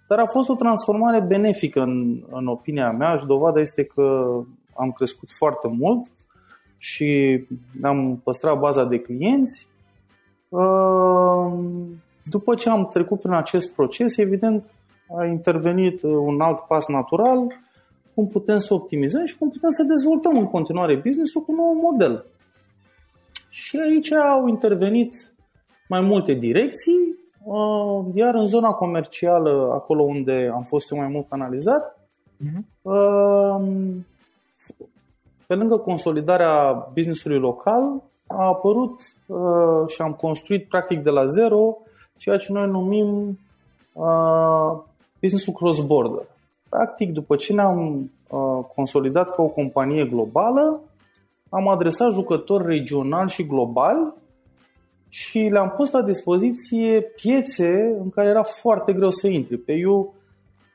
Dar 0.08 0.18
a 0.18 0.26
fost 0.26 0.48
o 0.48 0.54
transformare 0.54 1.20
benefică 1.20 1.80
în, 1.80 2.22
în 2.30 2.46
opinia 2.46 2.90
mea 2.90 3.16
și 3.16 3.26
dovada 3.26 3.60
este 3.60 3.84
că 3.84 4.26
am 4.74 4.92
crescut 4.92 5.28
foarte 5.30 5.68
mult 5.68 6.06
și 6.78 7.40
am 7.82 8.20
păstrat 8.24 8.58
baza 8.58 8.84
de 8.84 8.98
clienți. 8.98 9.68
Uh, 10.48 11.52
după 12.22 12.54
ce 12.54 12.70
am 12.70 12.86
trecut 12.86 13.20
prin 13.20 13.32
acest 13.32 13.72
proces, 13.74 14.16
evident, 14.16 14.70
a 15.18 15.24
intervenit 15.24 16.02
un 16.02 16.40
alt 16.40 16.58
pas 16.58 16.86
natural 16.86 17.46
cum 18.14 18.26
putem 18.26 18.58
să 18.58 18.74
optimizăm 18.74 19.24
și 19.24 19.38
cum 19.38 19.50
putem 19.50 19.70
să 19.70 19.82
dezvoltăm 19.82 20.38
în 20.38 20.46
continuare 20.46 20.94
business-ul 20.94 21.42
cu 21.42 21.50
un 21.50 21.56
nou 21.56 21.90
model. 21.90 22.24
Și 23.48 23.78
aici 23.78 24.12
au 24.12 24.46
intervenit 24.46 25.32
mai 25.88 26.00
multe 26.00 26.32
direcții, 26.32 27.16
uh, 27.44 28.04
iar 28.14 28.34
în 28.34 28.46
zona 28.46 28.70
comercială, 28.70 29.70
acolo 29.72 30.02
unde 30.02 30.50
am 30.54 30.62
fost 30.62 30.90
eu 30.90 30.98
mai 30.98 31.08
mult 31.08 31.26
analizat, 31.28 31.98
uh-huh. 32.44 32.82
pe 35.46 35.54
lângă 35.54 35.76
consolidarea 35.76 36.72
business-ului 36.94 37.38
local, 37.38 38.02
a 38.26 38.46
apărut 38.46 39.00
uh, 39.26 39.88
și 39.88 40.02
am 40.02 40.12
construit 40.12 40.68
practic 40.68 41.02
de 41.02 41.10
la 41.10 41.26
zero 41.26 41.76
ceea 42.16 42.36
ce 42.36 42.52
noi 42.52 42.66
numim 42.66 43.38
uh, 43.92 44.78
business-ul 45.20 45.52
cross-border. 45.52 46.26
Practic, 46.68 47.12
după 47.12 47.36
ce 47.36 47.52
ne-am 47.52 48.10
uh, 48.28 48.64
consolidat 48.74 49.34
ca 49.34 49.42
o 49.42 49.46
companie 49.46 50.04
globală, 50.04 50.80
am 51.48 51.68
adresat 51.68 52.12
jucători 52.12 52.66
regionali 52.66 53.30
și 53.30 53.46
globali 53.46 54.12
și 55.08 55.38
le-am 55.38 55.72
pus 55.76 55.90
la 55.90 56.02
dispoziție 56.02 57.00
piețe 57.00 57.96
în 58.02 58.10
care 58.10 58.28
era 58.28 58.42
foarte 58.42 58.92
greu 58.92 59.10
să 59.10 59.28
intri. 59.28 59.56
Pe 59.56 59.72
eu 59.72 60.14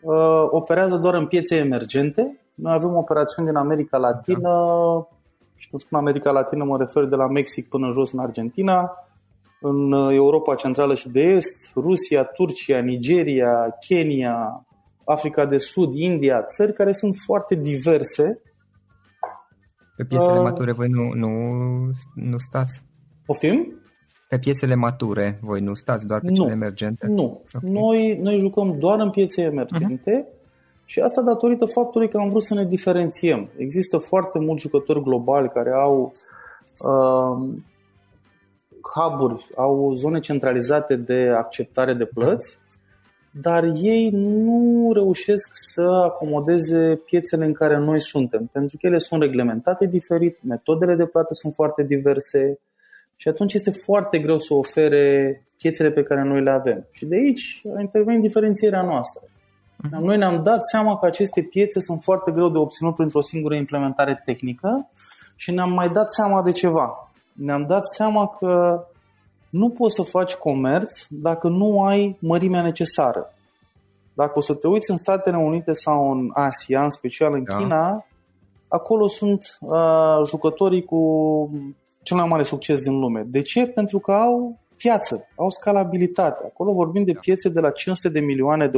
uh, 0.02 0.48
operează 0.50 0.98
doar 0.98 1.14
în 1.14 1.28
piețe 1.28 1.56
emergente. 1.56 2.40
Noi 2.54 2.74
avem 2.74 2.96
operațiuni 2.96 3.48
din 3.48 3.58
America 3.58 3.98
Latină, 3.98 4.40
da. 4.40 5.08
și 5.56 5.70
când 5.70 5.82
spun 5.82 5.98
America 5.98 6.32
Latină 6.32 6.64
mă 6.64 6.78
refer 6.78 7.06
de 7.06 7.16
la 7.16 7.28
Mexic 7.28 7.70
până 7.70 7.86
în 7.86 7.94
jos 7.94 8.12
în 8.12 8.20
Argentina, 8.20 8.92
în 9.62 9.92
Europa 9.92 10.56
Centrală 10.56 10.94
și 10.94 11.10
de 11.10 11.22
Est, 11.22 11.72
Rusia, 11.76 12.24
Turcia, 12.24 12.80
Nigeria, 12.80 13.78
Kenya, 13.88 14.66
Africa 15.06 15.46
de 15.46 15.58
Sud, 15.58 15.96
India, 15.96 16.44
țări 16.44 16.74
care 16.74 16.92
sunt 16.92 17.16
foarte 17.26 17.56
diverse. 17.56 18.42
Pe 19.96 20.04
piețele 20.04 20.38
uh, 20.38 20.44
mature 20.44 20.72
voi 20.72 20.88
nu, 20.88 21.14
nu, 21.14 21.30
nu 22.16 22.38
stați? 22.38 22.82
Poftim? 23.26 23.81
Pe 24.32 24.40
piețele 24.40 24.76
mature 24.76 25.40
voi 25.42 25.60
nu 25.60 25.74
stați, 25.74 26.06
doar 26.06 26.20
pe 26.20 26.28
nu, 26.28 26.34
cele 26.34 26.52
emergente? 26.52 27.08
Nu. 27.08 27.42
Okay. 27.54 27.70
Noi, 27.70 28.18
noi 28.22 28.38
jucăm 28.38 28.76
doar 28.80 29.00
în 29.00 29.10
piețe 29.10 29.42
emergente 29.42 30.26
uh-huh. 30.26 30.86
și 30.86 31.00
asta 31.00 31.22
datorită 31.22 31.66
faptului 31.66 32.10
că 32.10 32.18
am 32.18 32.30
vrut 32.30 32.44
să 32.44 32.54
ne 32.54 32.66
diferențiem. 32.66 33.50
Există 33.58 33.98
foarte 33.98 34.40
mulți 34.40 34.62
jucători 34.62 35.04
globali 35.04 35.50
care 35.50 35.72
au 35.72 36.12
uh, 36.80 37.60
hub-uri, 38.94 39.48
au 39.56 39.94
zone 39.94 40.20
centralizate 40.20 40.96
de 40.96 41.30
acceptare 41.38 41.94
de 41.94 42.06
plăți 42.06 42.60
dar 43.32 43.64
ei 43.64 44.10
nu 44.10 44.92
reușesc 44.94 45.50
să 45.52 45.84
acomodeze 45.84 47.02
piețele 47.06 47.46
în 47.46 47.54
care 47.54 47.78
noi 47.78 48.02
suntem, 48.02 48.50
pentru 48.52 48.78
că 48.78 48.88
ele 48.88 48.98
sunt 48.98 49.22
reglementate 49.22 49.86
diferit, 49.86 50.38
metodele 50.44 50.96
de 50.96 51.06
plată 51.06 51.34
sunt 51.34 51.54
foarte 51.54 51.84
diverse 51.84 52.60
și 53.22 53.28
atunci 53.28 53.54
este 53.54 53.72
foarte 53.72 54.20
greu 54.20 54.40
să 54.40 54.54
ofere 54.54 55.46
piețele 55.58 55.92
pe 55.92 56.04
care 56.04 56.24
noi 56.24 56.42
le 56.42 56.50
avem. 56.50 56.88
Și 56.92 57.06
de 57.06 57.16
aici 57.16 57.62
a 57.78 57.82
intervenit 57.82 58.22
diferențierea 58.22 58.82
noastră. 58.82 59.22
Mhm. 59.76 60.04
Noi 60.04 60.18
ne-am 60.18 60.44
dat 60.44 60.64
seama 60.64 60.98
că 60.98 61.06
aceste 61.06 61.42
piețe 61.42 61.80
sunt 61.80 62.04
foarte 62.04 62.32
greu 62.32 62.50
de 62.50 62.58
obținut 62.58 62.96
printr-o 62.96 63.22
singură 63.22 63.56
implementare 63.56 64.22
tehnică 64.26 64.90
și 65.36 65.52
ne-am 65.52 65.72
mai 65.72 65.90
dat 65.90 66.12
seama 66.12 66.42
de 66.42 66.52
ceva. 66.52 67.12
Ne-am 67.34 67.66
dat 67.66 67.88
seama 67.88 68.28
că 68.28 68.84
nu 69.50 69.70
poți 69.70 69.96
să 69.96 70.02
faci 70.02 70.34
comerț 70.36 71.06
dacă 71.10 71.48
nu 71.48 71.84
ai 71.84 72.18
mărimea 72.20 72.62
necesară. 72.62 73.34
Dacă 74.14 74.32
o 74.36 74.42
să 74.42 74.54
te 74.54 74.68
uiți 74.68 74.92
în 74.92 74.98
Statele 74.98 75.38
Unite 75.38 75.74
sau 75.74 76.12
în 76.12 76.30
Asia, 76.34 76.84
în 76.84 76.90
special 76.90 77.34
în 77.34 77.44
da. 77.44 77.56
China, 77.56 78.06
acolo 78.68 79.08
sunt 79.08 79.58
uh, 79.60 80.22
jucătorii 80.26 80.84
cu 80.84 81.00
cel 82.04 82.18
mai 82.18 82.28
mare 82.28 82.44
succes 82.44 82.80
din 82.80 83.00
lume. 83.00 83.24
De 83.28 83.42
ce? 83.42 83.68
Pentru 83.68 84.00
că 84.00 84.12
au 84.12 84.60
piață, 84.78 85.28
au 85.36 85.50
scalabilitate. 85.50 86.46
Acolo 86.46 86.74
vorbim 86.74 87.04
de 87.04 87.12
da. 87.12 87.20
piețe 87.20 87.50
de 87.50 87.60
la 87.60 87.72
500 87.72 88.10
de 88.10 88.20
milioane 88.20 88.68
de 88.68 88.78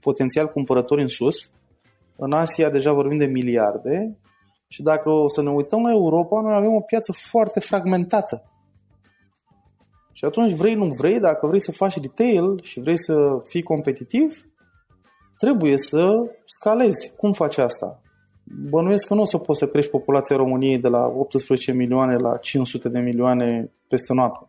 potențial 0.00 0.48
cumpărători 0.48 1.00
în 1.00 1.08
sus. 1.08 1.50
În 2.16 2.32
Asia 2.32 2.70
deja 2.70 2.92
vorbim 2.92 3.18
de 3.18 3.24
miliarde. 3.24 4.18
Și 4.68 4.82
dacă 4.82 5.10
o 5.10 5.28
să 5.28 5.42
ne 5.42 5.50
uităm 5.50 5.82
la 5.82 5.90
Europa, 5.90 6.40
noi 6.40 6.54
avem 6.54 6.74
o 6.74 6.80
piață 6.80 7.12
foarte 7.12 7.60
fragmentată. 7.60 8.44
Și 10.12 10.24
atunci 10.24 10.52
vrei, 10.52 10.74
nu 10.74 10.86
vrei, 10.86 11.20
dacă 11.20 11.46
vrei 11.46 11.60
să 11.60 11.72
faci 11.72 12.00
retail 12.00 12.62
și 12.62 12.80
vrei 12.80 12.98
să 12.98 13.42
fii 13.44 13.62
competitiv, 13.62 14.44
trebuie 15.38 15.78
să 15.78 16.12
scalezi. 16.46 17.12
Cum 17.16 17.32
faci 17.32 17.58
asta? 17.58 18.00
Bănuiesc 18.70 19.06
că 19.06 19.14
nu 19.14 19.20
o 19.20 19.24
să 19.24 19.38
poți 19.38 19.58
să 19.58 19.66
crești 19.66 19.90
populația 19.90 20.36
României 20.36 20.78
de 20.78 20.88
la 20.88 21.06
18 21.06 21.72
milioane 21.72 22.16
la 22.16 22.36
500 22.36 22.88
de 22.88 22.98
milioane 22.98 23.70
peste 23.88 24.12
noapte. 24.12 24.46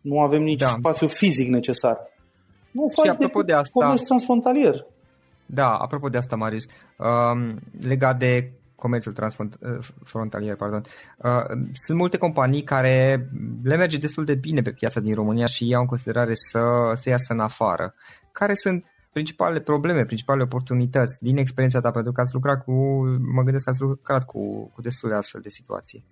Nu 0.00 0.20
avem 0.20 0.42
nici 0.42 0.60
da. 0.60 0.66
spațiu 0.66 1.06
fizic 1.06 1.48
necesar. 1.48 1.98
Nu 2.70 2.92
faci 2.94 3.12
și 3.12 3.44
de 3.44 3.52
asta, 3.52 3.70
comerț 3.72 4.02
transfrontalier. 4.02 4.86
Da, 5.46 5.74
apropo 5.74 6.08
de 6.08 6.18
asta, 6.18 6.36
Marius, 6.36 6.66
um, 6.96 7.58
legat 7.80 8.18
de 8.18 8.52
comerțul 8.76 9.12
transfrontalier, 9.12 10.56
pardon. 10.56 10.82
Uh, 11.18 11.30
sunt 11.72 11.98
multe 11.98 12.16
companii 12.16 12.62
care 12.62 13.28
le 13.62 13.76
merge 13.76 13.96
destul 13.96 14.24
de 14.24 14.34
bine 14.34 14.62
pe 14.62 14.70
piața 14.70 15.00
din 15.00 15.14
România 15.14 15.46
și 15.46 15.68
iau 15.68 15.80
în 15.80 15.86
considerare 15.86 16.34
să, 16.34 16.60
să 16.94 17.08
iasă 17.08 17.32
în 17.32 17.40
afară. 17.40 17.94
Care 18.32 18.54
sunt 18.54 18.84
principalele 19.12 19.60
probleme, 19.60 20.04
principalele 20.04 20.44
oportunități 20.44 21.22
din 21.22 21.36
experiența 21.36 21.80
ta, 21.80 21.90
pentru 21.90 22.12
că 22.12 22.20
ați 22.20 22.34
lucrat 22.34 22.64
cu, 22.64 22.72
mă 23.34 23.42
gândesc 23.42 23.64
că 23.64 23.70
ați 23.70 23.80
lucrat 23.80 24.24
cu, 24.24 24.70
cu 24.74 24.80
destul 24.80 25.08
de 25.08 25.14
astfel 25.14 25.40
de 25.40 25.48
situații. 25.48 26.04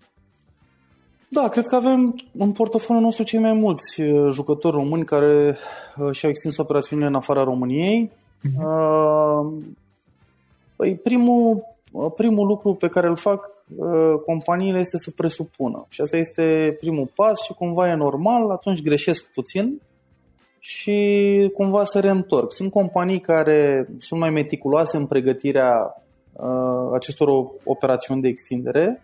Da, 1.28 1.48
cred 1.48 1.66
că 1.66 1.74
avem 1.74 2.14
în 2.38 2.52
portofoliul 2.52 3.04
nostru 3.04 3.24
cei 3.24 3.40
mai 3.40 3.52
mulți 3.52 4.02
uh, 4.02 4.32
jucători 4.32 4.76
români 4.76 5.04
care 5.04 5.56
uh, 5.96 6.10
și-au 6.10 6.30
extins 6.30 6.56
operațiunile 6.56 7.08
în 7.08 7.14
afara 7.14 7.44
României. 7.44 8.10
Uh-huh. 8.48 9.74
Păi 10.76 10.96
primul, 10.96 11.64
primul 12.16 12.46
lucru 12.46 12.74
pe 12.74 12.88
care 12.88 13.08
îl 13.08 13.16
fac 13.16 13.54
companiile 14.24 14.78
este 14.78 14.98
să 14.98 15.10
presupună. 15.10 15.86
Și 15.88 16.00
asta 16.00 16.16
este 16.16 16.76
primul 16.78 17.10
pas 17.14 17.40
și 17.40 17.52
cumva 17.52 17.88
e 17.88 17.94
normal, 17.94 18.50
atunci 18.50 18.82
greșesc 18.82 19.24
puțin 19.32 19.80
și 20.68 21.50
cumva 21.54 21.84
se 21.84 22.00
reîntorc. 22.00 22.52
Sunt 22.52 22.70
companii 22.70 23.20
care 23.20 23.88
sunt 23.98 24.20
mai 24.20 24.30
meticuloase 24.30 24.96
în 24.96 25.06
pregătirea 25.06 26.02
uh, 26.32 26.94
acestor 26.94 27.28
operațiuni 27.64 28.20
de 28.20 28.28
extindere 28.28 29.02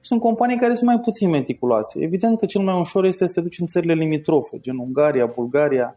sunt 0.00 0.20
companii 0.20 0.56
care 0.56 0.74
sunt 0.74 0.86
mai 0.86 1.00
puțin 1.00 1.30
meticuloase. 1.30 2.02
Evident 2.02 2.38
că 2.38 2.46
cel 2.46 2.62
mai 2.62 2.78
ușor 2.78 3.04
este 3.04 3.26
să 3.26 3.32
te 3.32 3.40
duci 3.40 3.58
în 3.58 3.66
țările 3.66 3.94
limitrofe, 3.94 4.58
gen 4.60 4.78
Ungaria, 4.78 5.26
Bulgaria, 5.34 5.96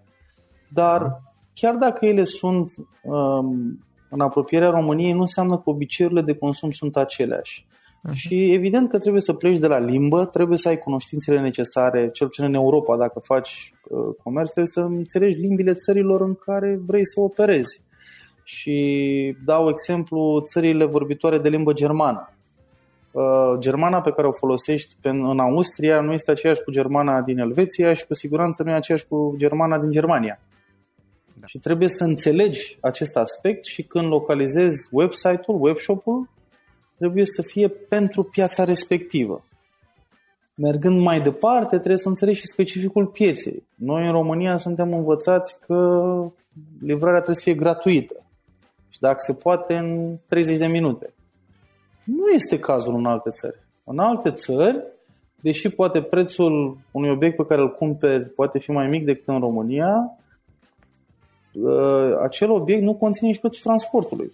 dar 0.73 1.21
chiar 1.53 1.75
dacă 1.75 2.05
ele 2.05 2.23
sunt 2.23 2.73
um, 3.03 3.79
în 4.09 4.19
apropierea 4.19 4.69
României, 4.69 5.11
nu 5.11 5.19
înseamnă 5.19 5.55
că 5.55 5.69
obiceiurile 5.69 6.21
de 6.21 6.35
consum 6.35 6.71
sunt 6.71 6.97
aceleași. 6.97 7.65
Uh-huh. 7.97 8.13
Și 8.13 8.53
evident 8.53 8.89
că 8.89 8.99
trebuie 8.99 9.21
să 9.21 9.33
pleci 9.33 9.57
de 9.57 9.67
la 9.67 9.79
limbă, 9.79 10.25
trebuie 10.25 10.57
să 10.57 10.67
ai 10.67 10.77
cunoștințele 10.77 11.41
necesare, 11.41 12.09
cel 12.09 12.27
puțin 12.27 12.43
în 12.43 12.53
Europa, 12.53 12.97
dacă 12.97 13.19
faci 13.19 13.73
uh, 13.89 14.15
comerț, 14.23 14.49
trebuie 14.49 14.71
să 14.73 14.81
înțelegi 14.81 15.37
limbile 15.37 15.73
țărilor 15.73 16.21
în 16.21 16.35
care 16.35 16.79
vrei 16.85 17.05
să 17.05 17.19
operezi. 17.19 17.81
Și 18.43 19.35
dau 19.45 19.69
exemplu 19.69 20.41
țările 20.45 20.85
vorbitoare 20.85 21.37
de 21.37 21.49
limbă 21.49 21.73
germană. 21.73 22.31
Uh, 23.11 23.59
germana 23.59 24.01
pe 24.01 24.11
care 24.11 24.27
o 24.27 24.31
folosești 24.31 24.95
în 25.01 25.39
Austria 25.39 26.01
nu 26.01 26.13
este 26.13 26.31
aceeași 26.31 26.63
cu 26.63 26.71
germana 26.71 27.21
din 27.21 27.37
Elveția 27.37 27.93
și 27.93 28.05
cu 28.05 28.13
siguranță 28.13 28.63
nu 28.63 28.69
e 28.69 28.73
aceeași 28.73 29.07
cu 29.07 29.33
germana 29.37 29.79
din 29.79 29.91
Germania. 29.91 30.39
Da. 31.33 31.47
Și 31.47 31.59
trebuie 31.59 31.87
să 31.87 32.03
înțelegi 32.03 32.77
acest 32.81 33.15
aspect 33.15 33.65
și 33.65 33.83
când 33.83 34.07
localizezi 34.07 34.87
website-ul, 34.91 35.61
webshop-ul, 35.61 36.29
trebuie 36.97 37.25
să 37.25 37.41
fie 37.41 37.67
pentru 37.67 38.23
piața 38.23 38.63
respectivă. 38.63 39.43
Mergând 40.55 41.01
mai 41.01 41.21
departe, 41.21 41.77
trebuie 41.77 41.97
să 41.97 42.07
înțelegi 42.07 42.39
și 42.39 42.47
specificul 42.47 43.05
pieței. 43.05 43.63
Noi 43.75 44.05
în 44.05 44.11
România 44.11 44.57
suntem 44.57 44.93
învățați 44.93 45.59
că 45.59 46.09
livrarea 46.81 47.21
trebuie 47.21 47.35
să 47.35 47.41
fie 47.41 47.53
gratuită. 47.53 48.15
Și 48.89 48.99
dacă 48.99 49.17
se 49.19 49.33
poate, 49.33 49.75
în 49.75 50.17
30 50.27 50.57
de 50.57 50.67
minute. 50.67 51.13
Nu 52.03 52.29
este 52.29 52.59
cazul 52.59 52.95
în 52.95 53.05
alte 53.05 53.29
țări. 53.29 53.55
În 53.83 53.99
alte 53.99 54.31
țări, 54.31 54.83
deși 55.41 55.69
poate 55.69 56.01
prețul 56.01 56.77
unui 56.91 57.09
obiect 57.09 57.35
pe 57.35 57.45
care 57.45 57.61
îl 57.61 57.75
cumperi 57.75 58.29
poate 58.29 58.59
fi 58.59 58.71
mai 58.71 58.87
mic 58.87 59.05
decât 59.05 59.27
în 59.27 59.39
România, 59.39 60.17
ă, 61.63 62.19
acel 62.21 62.51
obiect 62.51 62.81
nu 62.81 62.95
conține 62.95 63.27
nici 63.27 63.39
prețul 63.39 63.61
transportului. 63.61 64.31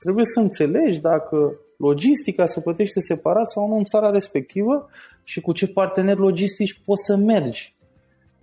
Trebuie 0.00 0.24
să 0.24 0.40
înțelegi 0.40 1.00
dacă 1.00 1.54
logistica 1.76 2.46
se 2.46 2.60
plătește 2.60 3.00
separat 3.00 3.48
sau 3.50 3.68
nu 3.68 3.76
în 3.76 3.84
țara 3.84 4.10
respectivă 4.10 4.88
și 5.22 5.40
cu 5.40 5.52
ce 5.52 5.68
parteneri 5.68 6.18
logistici 6.18 6.80
poți 6.84 7.04
să 7.04 7.16
mergi. 7.16 7.74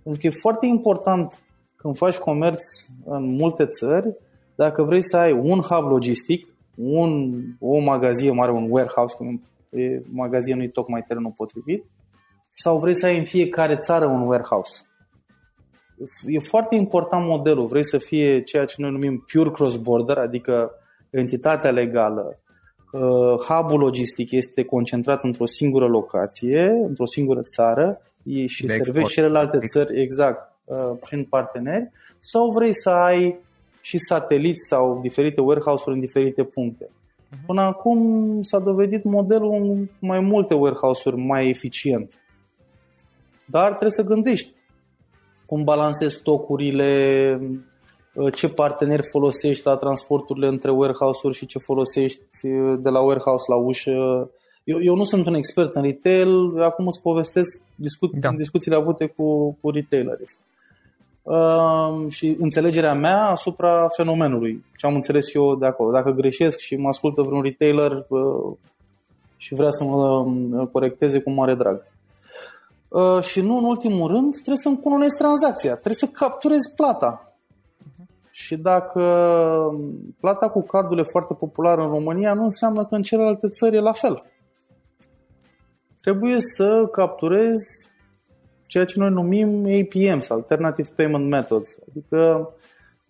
Pentru 0.02 0.20
că 0.20 0.26
e 0.26 0.40
foarte 0.40 0.66
important 0.66 1.42
când 1.76 1.96
faci 1.96 2.16
comerț 2.16 2.64
în 3.04 3.24
multe 3.24 3.66
țări, 3.66 4.16
dacă 4.54 4.82
vrei 4.82 5.02
să 5.02 5.16
ai 5.16 5.32
un 5.32 5.60
hub 5.60 5.90
logistic, 5.90 6.46
un, 6.74 7.42
o 7.60 7.78
magazie 7.78 8.30
mare, 8.30 8.52
un 8.52 8.66
warehouse, 8.70 9.16
cum 9.16 9.42
e, 9.70 10.02
magazie 10.12 10.54
nu 10.54 10.62
e 10.62 10.68
tocmai 10.68 11.02
terenul 11.02 11.32
potrivit, 11.36 11.84
sau 12.50 12.78
vrei 12.78 12.94
să 12.94 13.06
ai 13.06 13.18
în 13.18 13.24
fiecare 13.24 13.76
țară 13.76 14.06
un 14.06 14.26
warehouse. 14.26 14.82
E 16.26 16.38
foarte 16.38 16.74
important 16.74 17.26
modelul. 17.26 17.66
Vrei 17.66 17.84
să 17.84 17.98
fie 17.98 18.42
ceea 18.42 18.64
ce 18.64 18.74
noi 18.78 18.90
numim 18.90 19.24
pure 19.32 19.50
cross-border, 19.50 20.16
adică 20.16 20.70
entitatea 21.10 21.70
legală, 21.70 22.38
uh, 22.92 23.34
hub-ul 23.48 23.78
logistic 23.78 24.30
este 24.30 24.64
concentrat 24.64 25.24
într-o 25.24 25.46
singură 25.46 25.86
locație, 25.86 26.68
într-o 26.68 27.06
singură 27.06 27.42
țară 27.42 28.00
și 28.46 28.68
servești 28.68 29.12
celelalte 29.12 29.58
țări 29.58 30.00
exact 30.00 30.52
uh, 30.64 30.76
prin 31.00 31.24
parteneri, 31.24 31.90
sau 32.18 32.50
vrei 32.50 32.74
să 32.74 32.90
ai 32.90 33.38
și 33.80 33.98
sateliți 33.98 34.66
sau 34.68 35.00
diferite 35.02 35.40
warehouse-uri 35.40 35.94
în 35.94 36.00
diferite 36.00 36.42
puncte. 36.42 36.88
Mhm. 37.30 37.46
Până 37.46 37.62
acum 37.62 37.98
s-a 38.42 38.58
dovedit 38.58 39.04
modelul 39.04 39.54
în 39.54 39.88
mai 39.98 40.20
multe 40.20 40.54
warehouse-uri 40.54 41.20
mai 41.20 41.48
eficient. 41.48 42.20
Dar 43.44 43.68
trebuie 43.68 43.90
să 43.90 44.02
gândești 44.02 44.56
cum 45.46 45.64
balancezi 45.64 46.14
stocurile, 46.14 47.40
ce 48.32 48.48
parteneri 48.48 49.08
folosești 49.10 49.66
la 49.66 49.76
transporturile 49.76 50.46
între 50.46 50.70
warehouse-uri 50.70 51.36
și 51.36 51.46
ce 51.46 51.58
folosești 51.58 52.22
de 52.78 52.88
la 52.88 53.00
warehouse 53.00 53.44
la 53.48 53.56
ușă. 53.56 53.90
Eu, 54.64 54.82
eu 54.82 54.94
nu 54.94 55.04
sunt 55.04 55.26
un 55.26 55.34
expert 55.34 55.74
în 55.74 55.82
retail, 55.82 56.62
acum 56.62 56.86
îți 56.86 57.02
povestesc 57.02 57.60
discu- 57.74 58.10
da. 58.20 58.30
discuțiile 58.30 58.76
avute 58.76 59.06
cu, 59.06 59.56
cu 59.60 59.70
retailerii 59.70 60.26
uh, 61.22 62.06
și 62.08 62.36
înțelegerea 62.38 62.94
mea 62.94 63.28
asupra 63.28 63.88
fenomenului. 63.96 64.64
Ce 64.76 64.86
am 64.86 64.94
înțeles 64.94 65.34
eu 65.34 65.56
de 65.56 65.66
acolo. 65.66 65.90
Dacă 65.90 66.10
greșesc 66.10 66.58
și 66.58 66.76
mă 66.76 66.88
ascultă 66.88 67.22
vreun 67.22 67.42
retailer 67.42 68.06
uh, 68.08 68.56
și 69.36 69.54
vrea 69.54 69.70
să 69.70 69.84
mă 69.84 70.18
uh, 70.18 70.68
corecteze 70.72 71.20
cu 71.20 71.30
mare 71.30 71.54
drag. 71.54 71.86
Uh, 72.88 73.22
și 73.22 73.40
nu 73.40 73.56
în 73.58 73.64
ultimul 73.64 74.10
rând, 74.10 74.32
trebuie 74.32 74.56
să 74.56 74.68
încununezi 74.68 75.16
tranzacția, 75.16 75.70
trebuie 75.70 75.94
să 75.94 76.06
capturezi 76.06 76.74
plata. 76.76 77.32
Uh-huh. 78.38 78.44
Și 78.44 78.56
dacă 78.56 79.02
plata 80.20 80.48
cu 80.48 80.62
cardul 80.62 80.98
e 80.98 81.02
foarte 81.02 81.34
populară 81.34 81.82
în 81.82 81.88
România, 81.88 82.34
nu 82.34 82.42
înseamnă 82.42 82.84
că 82.84 82.94
în 82.94 83.02
celelalte 83.02 83.48
țări 83.48 83.76
e 83.76 83.80
la 83.80 83.92
fel. 83.92 84.22
Trebuie 86.00 86.36
să 86.40 86.86
capturezi 86.92 87.90
ceea 88.66 88.84
ce 88.84 88.98
noi 88.98 89.10
numim 89.10 89.64
APMs, 89.64 90.30
Alternative 90.30 90.88
Payment 90.96 91.28
Methods, 91.28 91.78
adică 91.88 92.50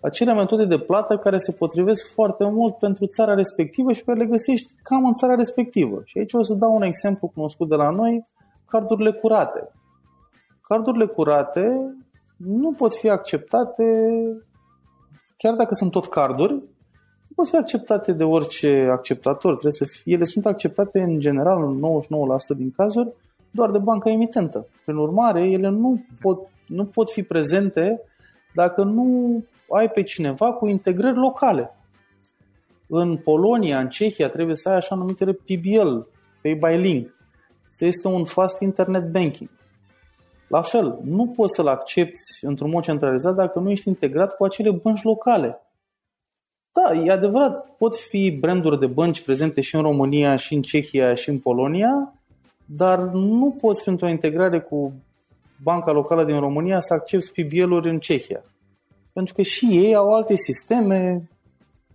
acele 0.01 0.35
metode 0.35 0.65
de 0.65 0.79
plată 0.79 1.17
care 1.17 1.39
se 1.39 1.53
potrivesc 1.53 2.13
foarte 2.13 2.45
mult 2.45 2.77
pentru 2.77 3.07
țara 3.07 3.35
respectivă 3.35 3.93
și 3.93 4.05
pe 4.05 4.13
care 4.13 4.25
le 4.25 4.31
găsești 4.31 4.75
cam 4.83 5.05
în 5.05 5.15
țara 5.15 5.35
respectivă. 5.35 6.01
Și 6.05 6.19
aici 6.19 6.33
o 6.33 6.43
să 6.43 6.55
dau 6.55 6.75
un 6.75 6.83
exemplu 6.83 7.29
cunoscut 7.29 7.69
de 7.69 7.75
la 7.75 7.91
noi, 7.91 8.27
cardurile 8.67 9.11
curate. 9.11 9.73
Cardurile 10.61 11.07
curate 11.07 11.95
nu 12.37 12.73
pot 12.73 12.95
fi 12.95 13.09
acceptate, 13.09 13.85
chiar 15.39 15.55
dacă 15.55 15.75
sunt 15.75 15.91
tot 15.91 16.07
carduri, 16.07 16.53
nu 16.53 17.35
pot 17.35 17.49
fi 17.49 17.57
acceptate 17.57 18.13
de 18.13 18.25
orice 18.25 18.89
acceptator. 18.91 19.51
Trebuie 19.53 19.73
să 19.73 19.85
fie, 19.85 20.13
ele 20.13 20.25
sunt 20.25 20.47
acceptate 20.47 21.01
în 21.01 21.21
general 21.21 21.63
în 21.63 21.81
99% 22.55 22.57
din 22.57 22.71
cazuri 22.71 23.13
doar 23.51 23.71
de 23.71 23.79
banca 23.79 24.11
emitentă. 24.11 24.67
Prin 24.85 24.97
urmare, 24.97 25.51
ele 25.51 25.69
nu 25.69 26.05
pot, 26.21 26.41
nu 26.67 26.85
pot 26.85 27.11
fi 27.11 27.23
prezente 27.23 28.01
dacă 28.55 28.83
nu 28.83 29.45
ai 29.71 29.91
pe 29.91 30.03
cineva 30.03 30.53
cu 30.53 30.67
integrări 30.67 31.17
locale. 31.17 31.73
În 32.87 33.17
Polonia, 33.17 33.81
în 33.81 33.89
Cehia, 33.89 34.29
trebuie 34.29 34.57
să 34.57 34.69
ai 34.69 34.77
așa 34.77 34.95
numitele 34.95 35.33
PBL, 35.33 35.97
Pay 36.43 36.55
by 36.55 36.77
Link. 36.77 37.17
Este 37.79 38.09
un 38.09 38.25
fast 38.25 38.61
internet 38.61 39.13
banking. 39.13 39.51
La 40.49 40.63
fel, 40.63 40.99
nu 41.05 41.27
poți 41.27 41.55
să-l 41.55 41.67
accepti 41.67 42.21
într-un 42.41 42.71
mod 42.71 42.83
centralizat 42.83 43.35
dacă 43.35 43.59
nu 43.59 43.71
ești 43.71 43.89
integrat 43.89 44.37
cu 44.37 44.45
acele 44.45 44.71
bănci 44.71 45.03
locale. 45.03 45.61
Da, 46.73 46.95
e 46.95 47.11
adevărat, 47.11 47.67
pot 47.77 47.97
fi 47.97 48.31
branduri 48.31 48.79
de 48.79 48.87
bănci 48.87 49.23
prezente 49.23 49.61
și 49.61 49.75
în 49.75 49.83
România, 49.83 50.37
și 50.37 50.55
în 50.55 50.63
Cehia, 50.63 51.15
și 51.15 51.29
în 51.29 51.39
Polonia, 51.39 52.13
dar 52.65 52.99
nu 52.99 53.57
poți 53.61 53.83
printr-o 53.83 54.09
integrare 54.09 54.61
cu 54.61 54.93
banca 55.63 55.93
locală 55.93 56.25
din 56.25 56.39
România 56.39 56.81
să 56.81 56.95
accepti 56.95 57.43
PBL-uri 57.43 57.89
în 57.89 57.99
Cehia. 57.99 58.45
Pentru 59.13 59.35
că 59.35 59.43
și 59.43 59.67
ei 59.71 59.95
au 59.95 60.13
alte 60.13 60.37
sisteme 60.37 61.29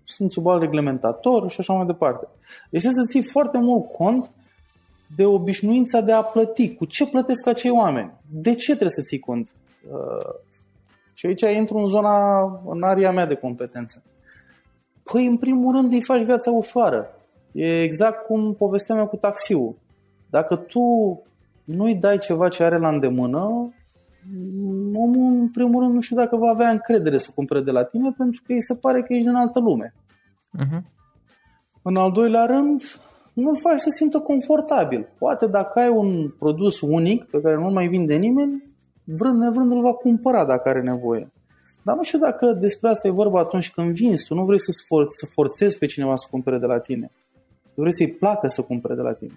sunt 0.03 0.31
sub 0.31 0.47
alt 0.47 0.61
reglementator 0.61 1.49
și 1.51 1.59
așa 1.59 1.73
mai 1.73 1.85
departe. 1.85 2.27
Deci 2.69 2.81
trebuie 2.81 3.03
să 3.03 3.09
ții 3.09 3.31
foarte 3.31 3.57
mult 3.57 3.91
cont 3.91 4.31
de 5.15 5.25
obișnuința 5.25 6.01
de 6.01 6.11
a 6.11 6.21
plăti. 6.21 6.75
Cu 6.75 6.85
ce 6.85 7.07
plătesc 7.07 7.47
acei 7.47 7.71
oameni? 7.71 8.13
De 8.29 8.55
ce 8.55 8.71
trebuie 8.71 8.89
să 8.89 9.01
ții 9.01 9.19
cont? 9.19 9.53
Uh, 9.91 10.35
și 11.13 11.25
aici 11.25 11.57
intru 11.57 11.77
în 11.77 11.87
zona, 11.87 12.43
în 12.65 12.83
aria 12.83 13.11
mea 13.11 13.25
de 13.25 13.35
competență. 13.35 14.03
Păi, 15.03 15.25
în 15.25 15.37
primul 15.37 15.75
rând, 15.75 15.93
îi 15.93 16.01
faci 16.01 16.21
viața 16.21 16.51
ușoară. 16.51 17.07
E 17.51 17.81
exact 17.81 18.25
cum 18.25 18.53
povesteam 18.53 18.97
eu 18.97 19.07
cu 19.07 19.15
taxiul. 19.15 19.75
Dacă 20.29 20.55
tu 20.55 20.81
nu-i 21.63 21.95
dai 21.95 22.17
ceva 22.17 22.47
ce 22.47 22.63
are 22.63 22.77
la 22.77 22.89
îndemână, 22.89 23.73
omul, 24.93 25.33
în 25.33 25.49
primul 25.49 25.81
rând, 25.81 25.93
nu 25.93 26.01
știu 26.01 26.15
dacă 26.15 26.35
va 26.35 26.49
avea 26.49 26.69
încredere 26.69 27.17
să 27.17 27.31
cumpere 27.35 27.61
de 27.61 27.71
la 27.71 27.83
tine, 27.83 28.13
pentru 28.17 28.41
că 28.45 28.53
îi 28.53 28.61
se 28.61 28.75
pare 28.75 29.03
că 29.03 29.13
ești 29.13 29.27
din 29.27 29.35
altă 29.35 29.59
lume. 29.59 29.93
Uh-huh. 30.59 30.81
În 31.81 31.95
al 31.95 32.11
doilea 32.11 32.45
rând, 32.45 32.81
nu-l 33.33 33.57
faci 33.57 33.79
să 33.79 33.89
simtă 33.89 34.19
confortabil. 34.19 35.09
Poate 35.17 35.47
dacă 35.47 35.79
ai 35.79 35.89
un 35.89 36.29
produs 36.39 36.81
unic 36.81 37.23
pe 37.23 37.41
care 37.41 37.55
nu 37.55 37.69
mai 37.69 37.87
vinde 37.87 38.15
nimeni, 38.15 38.63
vrând 39.03 39.37
nevrând 39.37 39.71
îl 39.71 39.81
va 39.81 39.93
cumpăra 39.93 40.45
dacă 40.45 40.69
are 40.69 40.81
nevoie. 40.81 41.31
Dar 41.81 41.95
nu 41.95 42.03
știu 42.03 42.19
dacă 42.19 42.57
despre 42.59 42.89
asta 42.89 43.07
e 43.07 43.11
vorba 43.11 43.39
atunci 43.39 43.71
când 43.71 43.93
vinzi. 43.93 44.25
Tu 44.25 44.33
nu 44.33 44.45
vrei 44.45 44.59
să, 44.59 44.71
for- 44.71 45.07
să 45.09 45.25
forțezi 45.25 45.77
pe 45.77 45.85
cineva 45.85 46.15
să 46.15 46.27
cumpere 46.29 46.57
de 46.57 46.65
la 46.65 46.79
tine. 46.79 47.11
Tu 47.73 47.81
vrei 47.81 47.93
să-i 47.93 48.11
placă 48.11 48.47
să 48.47 48.61
cumpere 48.61 48.95
de 48.95 49.01
la 49.01 49.13
tine. 49.13 49.33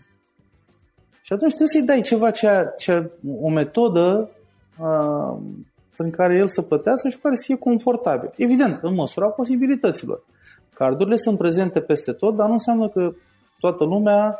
Și 1.22 1.32
atunci 1.32 1.54
trebuie 1.54 1.68
să-i 1.68 1.86
dai 1.86 2.00
ceva, 2.00 2.30
ce, 2.30 2.48
ce, 2.76 3.10
o 3.40 3.48
metodă 3.48 4.30
uh, 4.78 5.36
prin 5.96 6.10
care 6.10 6.38
el 6.38 6.48
să 6.48 6.62
plătească 6.62 7.08
și 7.08 7.18
care 7.18 7.34
să 7.34 7.42
fie 7.46 7.56
confortabil. 7.56 8.32
Evident, 8.36 8.78
în 8.82 8.94
măsura 8.94 9.26
posibilităților. 9.26 10.24
Cardurile 10.74 11.16
sunt 11.16 11.38
prezente 11.38 11.80
peste 11.80 12.12
tot, 12.12 12.36
dar 12.36 12.46
nu 12.46 12.52
înseamnă 12.52 12.88
că 12.88 13.12
toată 13.68 13.84
lumea 13.84 14.38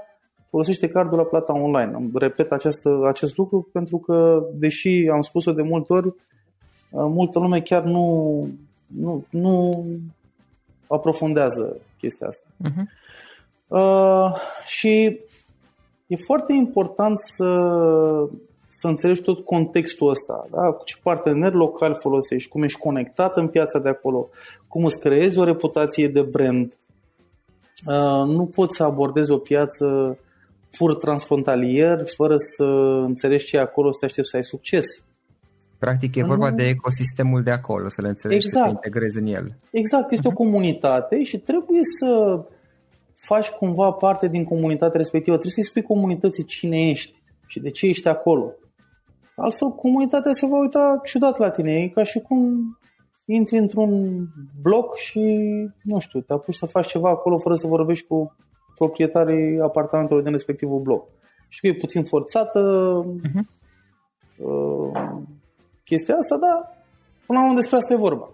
folosește 0.50 0.88
cardul 0.88 1.18
la 1.18 1.24
plata 1.24 1.60
online. 1.60 1.92
Îmi 1.94 2.10
repet 2.14 2.52
această, 2.52 3.00
acest 3.06 3.36
lucru 3.36 3.68
pentru 3.72 3.98
că, 3.98 4.46
deși 4.52 5.08
am 5.12 5.20
spus-o 5.20 5.52
de 5.52 5.62
multe 5.62 5.92
ori, 5.92 6.14
multă 6.90 7.38
lume 7.38 7.60
chiar 7.60 7.82
nu, 7.82 8.48
nu, 8.86 9.24
nu 9.30 9.84
aprofundează 10.86 11.76
chestia 11.98 12.26
asta. 12.26 12.46
Uh-huh. 12.64 12.84
Uh, 13.68 14.34
și 14.66 15.20
e 16.06 16.16
foarte 16.16 16.52
important 16.52 17.18
să, 17.18 17.48
să 18.68 18.88
înțelegi 18.88 19.22
tot 19.22 19.44
contextul 19.44 20.08
ăsta, 20.08 20.46
da? 20.50 20.70
cu 20.70 20.84
ce 20.84 20.96
partener 21.02 21.52
local 21.52 21.94
folosești, 21.94 22.48
cum 22.48 22.62
ești 22.62 22.78
conectat 22.78 23.36
în 23.36 23.48
piața 23.48 23.78
de 23.78 23.88
acolo, 23.88 24.28
cum 24.68 24.84
îți 24.84 25.00
creezi 25.00 25.38
o 25.38 25.44
reputație 25.44 26.08
de 26.08 26.22
brand. 26.22 26.76
Uh, 27.84 28.34
nu 28.34 28.46
poți 28.46 28.76
să 28.76 28.82
abordezi 28.82 29.30
o 29.30 29.38
piață 29.38 30.18
pur 30.76 30.96
transfrontalier 30.96 32.02
fără 32.16 32.36
să 32.36 32.64
înțelegi 33.06 33.44
ce 33.44 33.56
e 33.56 33.60
acolo, 33.60 33.92
să 33.92 33.98
te 33.98 34.04
aștepți 34.04 34.30
să 34.30 34.36
ai 34.36 34.44
succes. 34.44 34.84
Practic 35.78 36.14
e 36.14 36.24
vorba 36.24 36.50
de 36.50 36.62
ecosistemul 36.62 37.42
de 37.42 37.50
acolo, 37.50 37.88
să 37.88 38.02
le 38.02 38.08
înțelegi 38.08 38.46
exact. 38.46 38.54
să 38.54 38.62
te 38.62 38.68
exact. 38.68 38.84
integrezi 38.84 39.18
în 39.18 39.26
el. 39.26 39.56
Exact, 39.70 40.10
este 40.10 40.28
uh-huh. 40.28 40.36
o 40.36 40.42
mhm. 40.42 40.42
comunitate 40.42 41.22
și 41.22 41.38
trebuie 41.38 41.80
să 41.98 42.40
faci 43.14 43.48
cumva 43.48 43.90
parte 43.90 44.28
din 44.28 44.44
comunitatea 44.44 44.96
respectivă. 44.96 45.36
Trebuie 45.36 45.64
să-i 45.64 45.70
spui 45.70 45.82
comunității 45.82 46.44
cine 46.44 46.88
ești 46.88 47.22
și 47.46 47.60
de 47.60 47.70
ce 47.70 47.86
ești 47.86 48.08
acolo. 48.08 48.52
Altfel, 49.36 49.68
comunitatea 49.68 50.32
se 50.32 50.46
va 50.46 50.58
uita 50.58 51.00
ciudat 51.04 51.38
la 51.38 51.50
tine. 51.50 51.72
E 51.72 51.88
ca 51.88 52.02
și 52.02 52.20
cum 52.20 52.78
intri 53.26 53.58
într-un 53.58 54.20
bloc 54.62 54.96
și, 54.96 55.20
nu 55.82 55.98
știu, 55.98 56.20
te 56.20 56.32
apuci 56.32 56.54
să 56.54 56.66
faci 56.66 56.86
ceva 56.86 57.10
acolo 57.10 57.38
fără 57.38 57.54
să 57.54 57.66
vorbești 57.66 58.06
cu 58.06 58.36
proprietarii 58.74 59.60
apartamentelor 59.60 60.22
din 60.22 60.32
respectivul 60.32 60.80
bloc. 60.80 61.08
Și 61.48 61.60
că 61.60 61.66
e 61.66 61.74
puțin 61.74 62.04
forțată 62.04 62.60
uh-huh. 63.04 63.42
uh, 64.38 65.00
chestia 65.84 66.16
asta, 66.16 66.36
dar 66.36 66.84
până 67.26 67.38
la 67.38 67.44
urmă 67.44 67.56
despre 67.56 67.76
asta 67.76 67.92
e 67.92 67.96
vorba. 67.96 68.30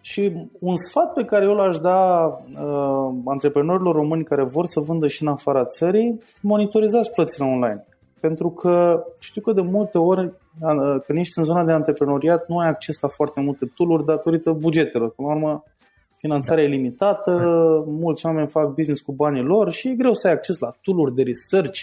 Și 0.00 0.48
un 0.60 0.76
sfat 0.76 1.12
pe 1.12 1.24
care 1.24 1.44
eu 1.44 1.54
l-aș 1.54 1.78
da 1.78 2.24
uh, 2.24 3.14
antreprenorilor 3.24 3.94
români 3.94 4.24
care 4.24 4.44
vor 4.44 4.66
să 4.66 4.80
vândă 4.80 5.06
și 5.08 5.22
în 5.22 5.28
afara 5.28 5.64
țării, 5.64 6.18
monitorizați 6.40 7.12
plățile 7.12 7.46
online. 7.46 7.86
Pentru 8.26 8.50
că 8.50 9.04
știu 9.18 9.40
că 9.40 9.52
de 9.52 9.60
multe 9.60 9.98
ori, 9.98 10.32
uh, 10.60 11.00
când 11.06 11.18
ești 11.18 11.38
în 11.38 11.44
zona 11.44 11.64
de 11.64 11.72
antreprenoriat, 11.72 12.48
nu 12.48 12.58
ai 12.58 12.68
acces 12.68 13.00
la 13.00 13.08
foarte 13.08 13.40
multe 13.40 13.72
tooluri 13.74 14.04
datorită 14.04 14.52
bugetelor. 14.52 15.10
Până 15.10 15.28
la 15.28 15.34
urmă, 15.34 15.64
finanțarea 16.16 16.64
e 16.64 16.66
limitată, 16.66 17.30
mulți 17.86 18.26
oameni 18.26 18.48
fac 18.48 18.74
business 18.74 19.00
cu 19.00 19.12
banii 19.12 19.42
lor 19.42 19.70
și 19.70 19.88
e 19.88 19.94
greu 19.94 20.12
să 20.14 20.26
ai 20.26 20.32
acces 20.32 20.58
la 20.58 20.74
tooluri 20.82 21.14
de 21.14 21.22
research, 21.22 21.80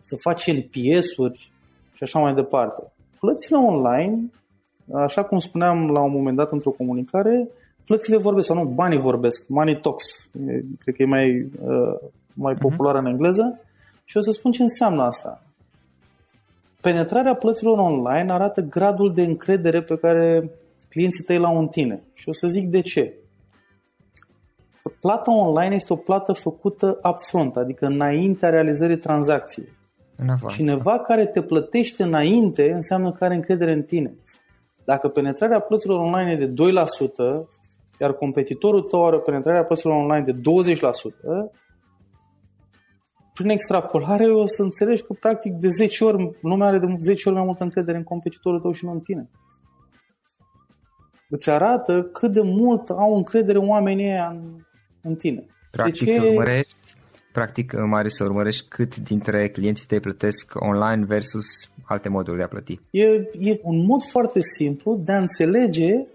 să 0.00 0.16
faci 0.16 0.52
NPS-uri 0.52 1.52
și 1.92 2.02
așa 2.02 2.18
mai 2.18 2.34
departe. 2.34 2.92
Plățile 3.20 3.56
online, 3.56 4.30
așa 4.92 5.24
cum 5.24 5.38
spuneam 5.38 5.90
la 5.90 6.00
un 6.00 6.12
moment 6.12 6.36
dat 6.36 6.52
într-o 6.52 6.70
comunicare, 6.70 7.48
plățile 7.84 8.16
vorbesc, 8.16 8.46
sau 8.46 8.56
nu, 8.56 8.64
banii 8.64 8.98
vorbesc, 8.98 9.48
money 9.48 9.80
talks, 9.80 10.30
cred 10.78 10.94
că 10.94 11.02
e 11.02 11.06
mai, 11.06 11.48
uh, 11.66 11.94
mai 12.34 12.52
mhm. 12.52 12.68
populară 12.68 12.98
în 12.98 13.06
engleză, 13.06 13.60
și 14.04 14.16
o 14.16 14.20
să 14.20 14.30
spun 14.30 14.52
ce 14.52 14.62
înseamnă 14.62 15.02
asta. 15.02 15.40
Penetrarea 16.86 17.34
plăților 17.34 17.78
online 17.78 18.32
arată 18.32 18.60
gradul 18.60 19.14
de 19.14 19.22
încredere 19.22 19.82
pe 19.82 19.96
care 19.96 20.50
clienții 20.88 21.24
tăi 21.24 21.38
l-au 21.38 21.58
în 21.58 21.66
tine. 21.68 22.02
Și 22.14 22.28
o 22.28 22.32
să 22.32 22.46
zic 22.46 22.68
de 22.68 22.80
ce. 22.80 23.14
Plata 25.00 25.36
online 25.36 25.74
este 25.74 25.92
o 25.92 25.96
plată 25.96 26.32
făcută 26.32 27.00
upfront, 27.10 27.56
adică 27.56 27.86
înaintea 27.86 28.50
realizării 28.50 28.96
tranzacției. 28.96 29.68
Cineva 30.48 30.98
care 30.98 31.26
te 31.26 31.42
plătește 31.42 32.02
înainte 32.02 32.72
înseamnă 32.72 33.12
că 33.12 33.24
are 33.24 33.34
încredere 33.34 33.72
în 33.72 33.82
tine. 33.82 34.14
Dacă 34.84 35.08
penetrarea 35.08 35.60
plăților 35.60 35.98
online 35.98 36.30
e 36.30 36.46
de 36.46 36.54
2%, 37.42 37.46
iar 38.00 38.12
competitorul 38.12 38.82
tău 38.82 39.06
are 39.06 39.16
o 39.16 39.18
penetrare 39.18 39.58
a 39.58 39.64
plăților 39.64 39.94
online 39.94 40.32
de 40.32 40.40
20%, 40.72 41.50
prin 43.36 43.50
extrapolare 43.50 44.26
o 44.32 44.46
să 44.46 44.62
înțelegi 44.62 45.02
că 45.02 45.12
practic 45.12 45.52
de 45.52 45.68
10 45.68 46.04
ori, 46.04 46.30
lumea 46.42 46.66
are 46.66 46.78
de 46.78 46.96
10 47.00 47.28
ori 47.28 47.36
mai 47.36 47.46
multă 47.46 47.62
încredere 47.62 47.96
în 47.96 48.02
competitorul 48.04 48.60
tău 48.60 48.72
și 48.72 48.84
nu 48.84 48.90
în 48.90 49.00
tine. 49.00 49.30
Îți 51.28 51.50
arată 51.50 52.02
cât 52.02 52.32
de 52.32 52.40
mult 52.42 52.90
au 52.90 53.16
încredere 53.16 53.58
oamenii 53.58 54.10
în, 54.10 54.64
în 55.02 55.14
tine. 55.14 55.46
Practic, 55.70 56.04
de 56.06 56.12
ce... 56.12 56.20
urmărești, 56.20 56.94
practic, 57.32 57.72
Marius, 57.72 58.14
să 58.14 58.24
urmărești 58.24 58.68
cât 58.68 58.96
dintre 58.96 59.48
clienții 59.48 59.86
tăi 59.86 60.00
plătesc 60.00 60.52
online 60.54 61.04
versus 61.04 61.46
alte 61.84 62.08
moduri 62.08 62.36
de 62.36 62.42
a 62.42 62.48
plăti. 62.48 62.80
E, 62.90 63.06
e 63.38 63.60
un 63.62 63.84
mod 63.84 64.02
foarte 64.04 64.40
simplu 64.40 65.00
de 65.04 65.12
a 65.12 65.18
înțelege 65.18 66.06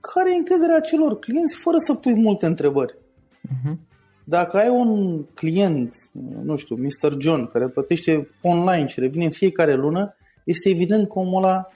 care 0.00 0.32
e 0.32 0.36
încrederea 0.36 0.80
celor 0.80 1.18
clienți 1.18 1.54
fără 1.54 1.76
să 1.78 1.94
pui 1.94 2.14
multe 2.14 2.46
întrebări. 2.46 2.94
Uh-huh. 2.94 3.93
Dacă 4.24 4.56
ai 4.56 4.68
un 4.68 5.22
client, 5.24 5.94
nu 6.42 6.56
știu, 6.56 6.76
Mr. 6.76 7.16
John, 7.18 7.46
care 7.46 7.68
plătește 7.68 8.28
online 8.42 8.86
și 8.86 9.00
revine 9.00 9.24
în 9.24 9.30
fiecare 9.30 9.74
lună, 9.74 10.16
este 10.44 10.68
evident 10.68 11.08
că 11.08 11.18
omul 11.18 11.42
ăla 11.42 11.68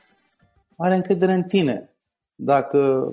are 0.77 0.95
încredere 0.95 1.33
în 1.33 1.43
tine. 1.43 1.95
Dacă 2.35 3.13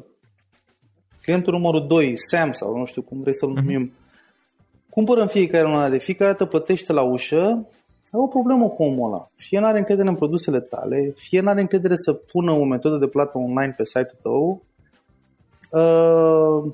clientul 1.21 1.53
numărul 1.53 1.87
2, 1.87 2.13
Sam 2.17 2.51
sau 2.51 2.77
nu 2.77 2.85
știu 2.85 3.01
cum 3.01 3.21
vrei 3.21 3.35
să-l 3.35 3.49
mhm. 3.49 3.59
numim, 3.59 3.91
uh-huh. 3.91 4.89
cumpără 4.89 5.21
în 5.21 5.27
fiecare 5.27 5.63
lună, 5.63 5.89
de 5.89 5.97
fiecare 5.97 6.31
dată 6.31 6.45
plătește 6.45 6.93
la 6.93 7.01
ușă, 7.01 7.67
ai 8.11 8.21
o 8.21 8.27
problemă 8.27 8.69
cu 8.69 8.83
omul 8.83 9.07
ăla. 9.07 9.29
Fie 9.35 9.59
nu 9.59 9.65
are 9.65 9.77
încredere 9.77 10.07
în 10.07 10.15
produsele 10.15 10.59
tale, 10.59 11.13
fie 11.15 11.41
nu 11.41 11.49
are 11.49 11.61
încredere 11.61 11.95
să 11.95 12.13
pună 12.13 12.51
o 12.51 12.63
metodă 12.63 12.97
de 12.97 13.07
plată 13.07 13.37
online 13.37 13.73
pe 13.77 13.85
site-ul 13.85 14.19
tău, 14.21 14.63
uh, 15.71 16.73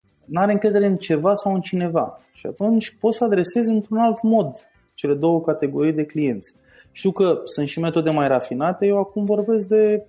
Nu 0.31 0.41
are 0.41 0.51
încredere 0.51 0.85
în 0.85 0.97
ceva 0.97 1.35
sau 1.35 1.53
în 1.53 1.61
cineva. 1.61 2.21
Și 2.33 2.47
atunci 2.47 2.97
poți 2.99 3.17
să 3.17 3.23
adresezi 3.23 3.69
într-un 3.69 3.97
alt 3.97 4.21
mod 4.21 4.55
cele 4.93 5.13
două 5.13 5.41
categorii 5.41 5.93
de 5.93 6.05
clienți. 6.05 6.53
Știu 6.91 7.11
că 7.11 7.41
sunt 7.43 7.67
și 7.67 7.79
metode 7.79 8.09
mai 8.09 8.27
rafinate, 8.27 8.85
eu 8.85 8.97
acum 8.97 9.25
vorbesc 9.25 9.67
de 9.67 10.05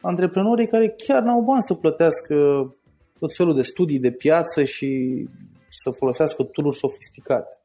antreprenorii 0.00 0.66
care 0.66 0.94
chiar 1.06 1.22
n-au 1.22 1.40
bani 1.40 1.62
să 1.62 1.74
plătească 1.74 2.34
tot 3.18 3.34
felul 3.34 3.54
de 3.54 3.62
studii 3.62 3.98
de 3.98 4.10
piață 4.10 4.64
și 4.64 5.28
să 5.70 5.90
folosească 5.90 6.42
tooluri 6.42 6.76
sofisticate. 6.76 7.60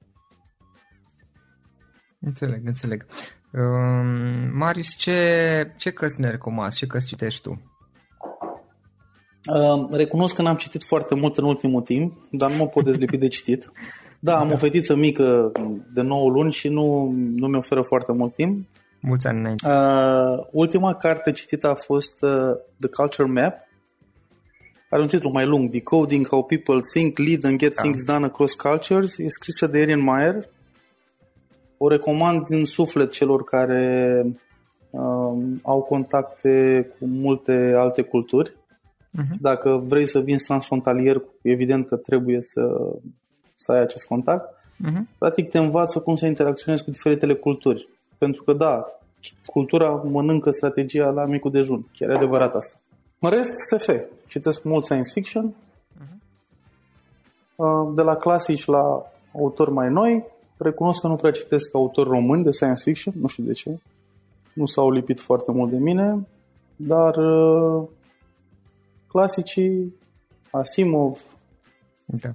Înțeleg, 2.19 2.61
înțeleg. 2.65 3.05
Um, 3.53 4.57
Marius, 4.57 4.95
ce, 4.97 5.71
ce 5.77 5.91
cărți 5.91 6.19
ne 6.21 6.29
recomanzi? 6.29 6.77
Ce 6.77 6.87
cărți 6.87 7.07
citești 7.07 7.41
tu? 7.41 7.66
Uh, 9.45 9.87
recunosc 9.91 10.35
că 10.35 10.41
n-am 10.41 10.55
citit 10.55 10.83
foarte 10.83 11.15
mult 11.15 11.37
în 11.37 11.43
ultimul 11.43 11.81
timp, 11.81 12.17
dar 12.31 12.51
nu 12.51 12.57
mă 12.57 12.67
pot 12.67 12.85
dezlipi 12.85 13.17
de 13.17 13.27
citit. 13.27 13.71
Da, 14.19 14.39
am 14.39 14.51
o 14.51 14.57
fetiță 14.57 14.95
mică 14.95 15.51
de 15.93 16.01
9 16.01 16.29
luni 16.29 16.51
și 16.51 16.67
nu, 16.67 17.13
nu 17.35 17.47
mi 17.47 17.55
oferă 17.55 17.81
foarte 17.81 18.11
mult 18.11 18.33
timp. 18.33 18.67
Mulți 19.01 19.27
ani 19.27 19.39
înainte. 19.39 19.67
Uh, 19.67 20.45
ultima 20.51 20.93
carte 20.93 21.31
citită 21.31 21.69
a 21.69 21.75
fost 21.75 22.21
uh, 22.21 22.55
The 22.79 22.89
Culture 22.89 23.27
Map. 23.27 23.53
Are 24.89 25.01
un 25.01 25.07
titlu 25.07 25.29
mai 25.31 25.45
lung, 25.45 25.69
Decoding 25.69 26.27
How 26.27 26.43
People 26.43 26.79
Think, 26.93 27.17
Lead 27.17 27.45
and 27.45 27.57
Get 27.57 27.75
da. 27.75 27.81
Things 27.81 28.03
Done 28.03 28.25
Across 28.25 28.53
Cultures. 28.53 29.17
E 29.17 29.29
scrisă 29.29 29.67
de 29.67 29.79
Erin 29.79 30.03
Meyer. 30.03 30.49
O 31.77 31.87
recomand 31.87 32.45
din 32.45 32.65
suflet 32.65 33.11
celor 33.11 33.43
care 33.43 34.23
uh, 34.89 35.37
au 35.61 35.81
contacte 35.81 36.87
cu 36.99 37.05
multe 37.05 37.73
alte 37.77 38.01
culturi. 38.01 38.55
Uh-huh. 39.11 39.39
Dacă 39.41 39.83
vrei 39.87 40.05
să 40.05 40.19
vinzi 40.19 40.43
transfrontalier, 40.43 41.21
evident 41.41 41.87
că 41.87 41.95
trebuie 41.95 42.41
să, 42.41 42.93
să 43.55 43.71
ai 43.71 43.79
acest 43.79 44.05
contact. 44.05 44.53
Uh-huh. 44.53 45.17
Practic 45.17 45.49
te 45.49 45.57
învață 45.57 45.99
cum 45.99 46.15
să 46.15 46.25
interacționezi 46.25 46.83
cu 46.83 46.91
diferitele 46.91 47.35
culturi. 47.35 47.89
Pentru 48.17 48.43
că, 48.43 48.53
da, 48.53 48.85
cultura 49.45 49.89
mănâncă 49.89 50.51
strategia 50.51 51.09
la 51.09 51.25
micul 51.25 51.51
dejun. 51.51 51.87
Chiar 51.93 52.09
e 52.09 52.15
adevărat 52.15 52.55
asta. 52.55 52.79
În 53.19 53.29
rest, 53.29 53.51
SF. 53.69 53.89
Citesc 54.27 54.63
mult 54.63 54.85
science 54.85 55.11
fiction. 55.13 55.55
Uh-huh. 55.99 56.15
De 57.95 58.01
la 58.01 58.15
clasici 58.15 58.65
la 58.65 59.11
autori 59.33 59.71
mai 59.71 59.89
noi. 59.89 60.25
Recunosc 60.57 61.01
că 61.01 61.07
nu 61.07 61.15
prea 61.15 61.31
citesc 61.31 61.75
autori 61.75 62.09
români 62.09 62.43
de 62.43 62.51
science 62.51 62.83
fiction. 62.83 63.13
Nu 63.19 63.27
știu 63.27 63.43
de 63.43 63.53
ce. 63.53 63.79
Nu 64.53 64.65
s-au 64.65 64.91
lipit 64.91 65.19
foarte 65.19 65.51
mult 65.51 65.71
de 65.71 65.77
mine. 65.77 66.27
Dar 66.75 67.15
uh, 67.15 67.83
clasicii, 69.17 69.95
Asimov. 70.51 71.19
Da. 72.05 72.29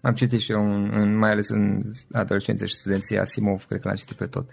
Am 0.00 0.14
citit 0.14 0.40
și 0.40 0.52
eu, 0.52 0.60
în, 0.60 0.90
în, 0.92 1.16
mai 1.18 1.30
ales 1.30 1.48
în 1.48 1.80
adolescență 2.12 2.66
și 2.66 2.74
studenție, 2.74 3.18
Asimov, 3.18 3.64
cred 3.64 3.80
că 3.80 3.88
l-am 3.88 3.96
citit 3.96 4.16
pe 4.16 4.26
tot. 4.26 4.46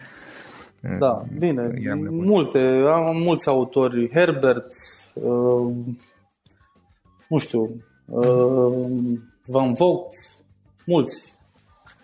Da, 0.99 1.23
bine. 1.37 1.71
Multe, 2.09 2.59
am 2.87 3.17
mulți 3.17 3.47
autori. 3.47 4.09
Herbert, 4.13 4.71
uh, 5.13 5.75
nu 7.29 7.37
știu, 7.37 7.61
uh, 8.05 9.19
Van 9.45 9.73
Vogt, 9.73 10.15
mulți. 10.85 11.39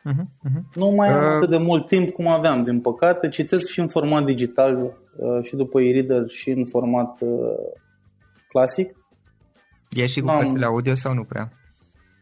Uh-huh, 0.10 0.26
uh-huh. 0.50 0.62
Nu 0.74 0.90
mai 0.90 1.10
am 1.10 1.24
uh... 1.24 1.36
atât 1.36 1.50
de 1.50 1.58
mult 1.58 1.88
timp 1.88 2.10
cum 2.10 2.28
aveam, 2.28 2.64
din 2.64 2.82
păcate. 2.82 3.30
Citesc 3.30 3.68
și 3.68 3.80
în 3.80 3.88
format 3.88 4.24
digital 4.24 4.98
uh, 5.18 5.44
și 5.44 5.56
după 5.56 5.82
e-reader 5.82 6.28
și 6.28 6.50
în 6.50 6.66
format 6.66 7.22
uh, 7.22 7.30
clasic. 8.48 8.96
E 9.98 10.06
și 10.06 10.22
cu 10.22 10.28
cărțile 10.28 10.66
audio 10.66 10.96
sau 10.96 11.14
nu 11.14 11.24
prea? 11.24 11.52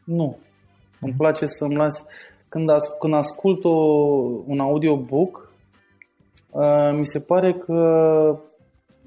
Nu. 0.04 0.38
Uh-huh. 0.38 1.00
Îmi 1.00 1.14
place 1.18 1.46
să-mi 1.46 1.76
las... 1.76 2.04
Când, 2.50 2.70
as, 2.70 2.84
când 3.00 3.14
ascult 3.14 3.64
o, 3.64 3.70
un 4.46 4.60
audiobook, 4.60 5.54
uh, 6.50 6.92
mi 6.98 7.06
se 7.06 7.20
pare 7.20 7.54
că 7.54 8.40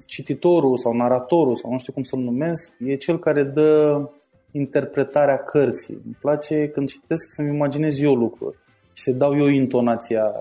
cititorul 0.05 0.77
sau 0.77 0.93
naratorul, 0.93 1.55
sau 1.55 1.71
nu 1.71 1.77
știu 1.77 1.93
cum 1.93 2.03
să-l 2.03 2.19
numesc, 2.19 2.71
e 2.79 2.95
cel 2.95 3.19
care 3.19 3.43
dă 3.43 4.01
interpretarea 4.51 5.37
cărții. 5.37 6.01
Îmi 6.05 6.17
place 6.19 6.67
când 6.67 6.87
citesc 6.87 7.29
să-mi 7.29 7.53
imaginez 7.55 7.99
eu 7.99 8.15
lucruri 8.15 8.57
și 8.93 9.03
să 9.03 9.11
dau 9.11 9.37
eu 9.37 9.47
intonația 9.47 10.31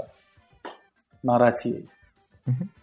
narației. 1.21 1.91
Uh-huh. 2.51 2.77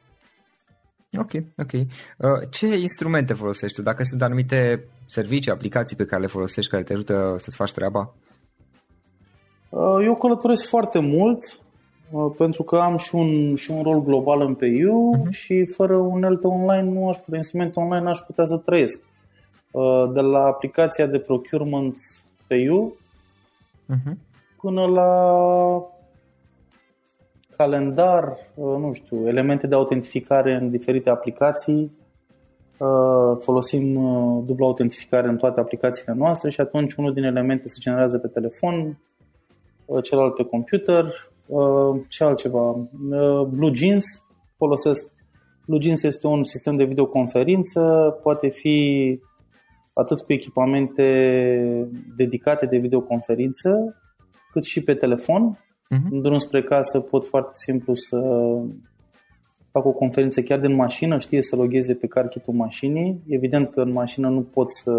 Ok, 1.18 1.32
ok. 1.58 1.72
Uh, 1.72 2.50
ce 2.52 2.78
instrumente 2.78 3.34
folosești 3.34 3.76
tu? 3.76 3.82
Dacă 3.82 4.04
sunt 4.04 4.22
anumite 4.22 4.88
servicii, 5.08 5.52
aplicații 5.52 5.96
pe 5.96 6.06
care 6.06 6.22
le 6.22 6.28
folosești 6.28 6.72
care 6.72 6.84
te 6.84 6.94
ajută 6.94 7.36
să-ți 7.40 7.56
faci 7.56 7.72
treaba? 7.72 8.14
Uh, 9.70 9.98
eu 10.04 10.16
călătoresc 10.16 10.68
foarte 10.68 11.00
mult 11.00 11.60
uh, 12.12 12.34
pentru 12.38 12.64
că 12.64 12.76
am 12.76 12.98
și 12.98 13.16
un, 13.16 13.56
și 13.56 13.72
un 13.72 13.84
rol 13.84 14.02
global 14.02 14.42
în 14.42 14.54
PU 14.54 14.66
uh-huh. 14.66 15.30
și 15.30 15.66
fără 15.66 15.96
unelte 15.96 16.48
online 16.48 16.92
nu 16.92 17.10
aș 17.10 17.18
putea, 17.18 17.38
instrumente 17.38 17.80
online 17.80 18.04
n-aș 18.04 18.20
putea 18.20 18.46
să 18.46 18.58
trăiesc. 18.58 19.00
Uh, 19.72 20.12
de 20.14 20.22
la 20.22 20.40
aplicația 20.40 21.06
de 21.06 21.20
procurement 21.20 21.96
PU 22.48 22.98
uh-huh. 23.94 24.14
până 24.62 24.86
la 24.86 25.12
calendar, 27.58 28.38
nu 28.56 28.94
știu, 28.94 29.28
elemente 29.28 29.68
de 29.68 29.76
autentificare 29.76 30.54
în 30.54 30.70
diferite 30.70 31.10
aplicații. 31.10 31.92
Folosim 33.40 33.94
dubla 34.46 34.66
autentificare 34.66 35.28
în 35.28 35.38
toate 35.38 35.60
aplicațiile 35.60 36.14
noastre 36.18 36.50
și 36.50 36.62
atunci 36.62 36.94
unul 36.94 37.14
din 37.14 37.24
elemente 37.24 37.68
se 37.68 37.78
generează 37.80 38.18
pe 38.18 38.28
telefon, 38.28 38.98
celălalt 40.04 40.36
pe 40.36 40.44
computer, 40.44 41.30
ce 42.10 42.24
altceva. 42.24 42.88
Blue 43.50 43.74
Jeans 43.74 44.06
folosesc. 44.58 45.12
Blue 45.68 45.82
Jeans 45.82 46.04
este 46.04 46.28
un 46.28 46.44
sistem 46.44 46.76
de 46.76 46.84
videoconferință, 46.84 47.80
poate 48.24 48.48
fi 48.48 49.20
atât 49.94 50.22
cu 50.22 50.34
echipamente 50.34 51.90
dedicate 52.16 52.66
de 52.66 52.78
videoconferință, 52.78 53.96
cât 54.52 54.64
și 54.64 54.84
pe 54.84 54.94
telefon. 54.94 55.60
Uh-huh. 55.60 56.12
În 56.12 56.22
drum 56.22 56.38
spre 56.38 56.64
casă 56.64 57.00
pot 57.00 57.28
foarte 57.28 57.52
simplu 57.54 57.94
să 57.94 58.20
fac 59.76 59.86
o 59.86 59.92
conferință 59.92 60.42
chiar 60.42 60.60
din 60.60 60.76
mașină, 60.76 61.20
știe 61.20 61.42
să 61.42 61.56
logheze 61.56 61.94
pe 61.94 62.08
carchitul 62.08 62.54
mașinii. 62.54 63.22
Evident 63.28 63.70
că 63.70 63.82
în 63.82 63.92
mașină 63.92 64.30
nu 64.30 64.42
pot 64.42 64.72
să 64.72 64.92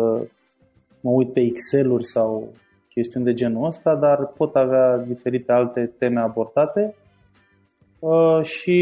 mă 1.00 1.10
uit 1.10 1.32
pe 1.32 1.40
Excel-uri 1.40 2.04
sau 2.04 2.48
chestiuni 2.88 3.24
de 3.24 3.34
genul 3.34 3.66
ăsta, 3.66 3.94
dar 3.94 4.26
pot 4.26 4.56
avea 4.56 4.96
diferite 4.96 5.52
alte 5.52 5.92
teme 5.98 6.20
abordate 6.20 6.94
uh, 7.98 8.42
și 8.42 8.78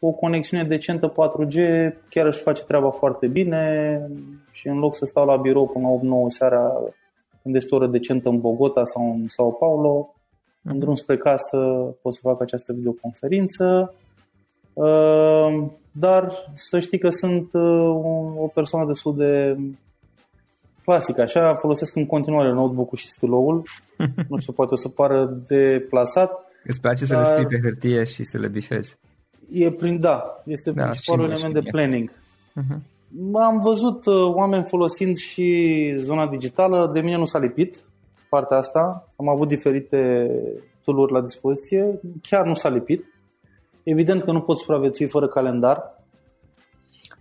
o 0.00 0.10
conexiune 0.10 0.64
decentă 0.64 1.12
4G 1.12 1.56
chiar 2.08 2.26
își 2.26 2.40
face 2.40 2.64
treaba 2.64 2.90
foarte 2.90 3.26
bine 3.26 4.00
și 4.50 4.68
în 4.68 4.78
loc 4.78 4.96
să 4.96 5.04
stau 5.04 5.26
la 5.26 5.36
birou 5.36 5.66
până 5.66 5.88
la 5.88 5.98
8-9 5.98 6.00
seara 6.28 6.72
când 7.42 7.54
este 7.54 7.74
o 7.74 7.76
oră 7.76 7.86
decentă 7.86 8.28
în 8.28 8.40
Bogota 8.40 8.84
sau 8.84 9.10
în 9.12 9.28
Sao 9.28 9.50
Paulo, 9.50 10.14
în 10.62 10.70
mhm. 10.70 10.80
drum 10.80 10.94
spre 10.94 11.16
casă 11.16 11.58
pot 12.02 12.14
să 12.14 12.20
fac 12.22 12.40
această 12.40 12.72
videoconferință, 12.72 13.92
uh, 13.92 13.97
dar 15.92 16.50
să 16.54 16.78
știi 16.78 16.98
că 16.98 17.08
sunt 17.08 17.52
uh, 17.52 17.88
o 18.38 18.46
persoană 18.54 18.86
destul 18.86 19.16
de 19.16 19.56
clasic, 20.84 21.18
așa, 21.18 21.54
folosesc 21.54 21.96
în 21.96 22.06
continuare 22.06 22.52
notebook-ul 22.52 22.98
și 22.98 23.08
stiloul. 23.08 23.62
nu 24.28 24.38
știu, 24.38 24.52
poate 24.52 24.74
o 24.74 24.76
să 24.76 24.88
pară 24.88 25.42
deplasat. 25.46 26.30
Îți 26.64 26.80
place 26.80 27.04
dar... 27.04 27.24
să 27.24 27.30
le 27.30 27.34
scrii 27.34 27.58
pe 27.58 27.68
hârtie 27.68 28.04
și 28.04 28.24
să 28.24 28.38
le 28.38 28.48
bifezi? 28.48 28.98
E 29.50 29.70
prin, 29.70 30.00
da, 30.00 30.42
este 30.44 30.70
da, 30.70 30.82
principalul 30.82 31.30
element 31.30 31.54
de 31.54 31.70
planning. 31.70 32.10
Uh-huh. 32.10 32.78
Am 33.32 33.60
văzut 33.60 34.06
uh, 34.06 34.34
oameni 34.34 34.64
folosind 34.64 35.16
și 35.16 35.94
zona 35.96 36.26
digitală, 36.26 36.90
de 36.92 37.00
mine 37.00 37.16
nu 37.16 37.24
s-a 37.24 37.38
lipit 37.38 37.80
partea 38.28 38.56
asta. 38.56 39.08
Am 39.16 39.28
avut 39.28 39.48
diferite 39.48 40.30
tool 40.84 41.12
la 41.12 41.20
dispoziție, 41.20 42.00
chiar 42.22 42.46
nu 42.46 42.54
s-a 42.54 42.68
lipit. 42.68 43.04
Evident 43.90 44.22
că 44.22 44.32
nu 44.32 44.40
pot 44.40 44.58
supraviețui 44.58 45.06
fără 45.06 45.28
calendar, 45.28 45.98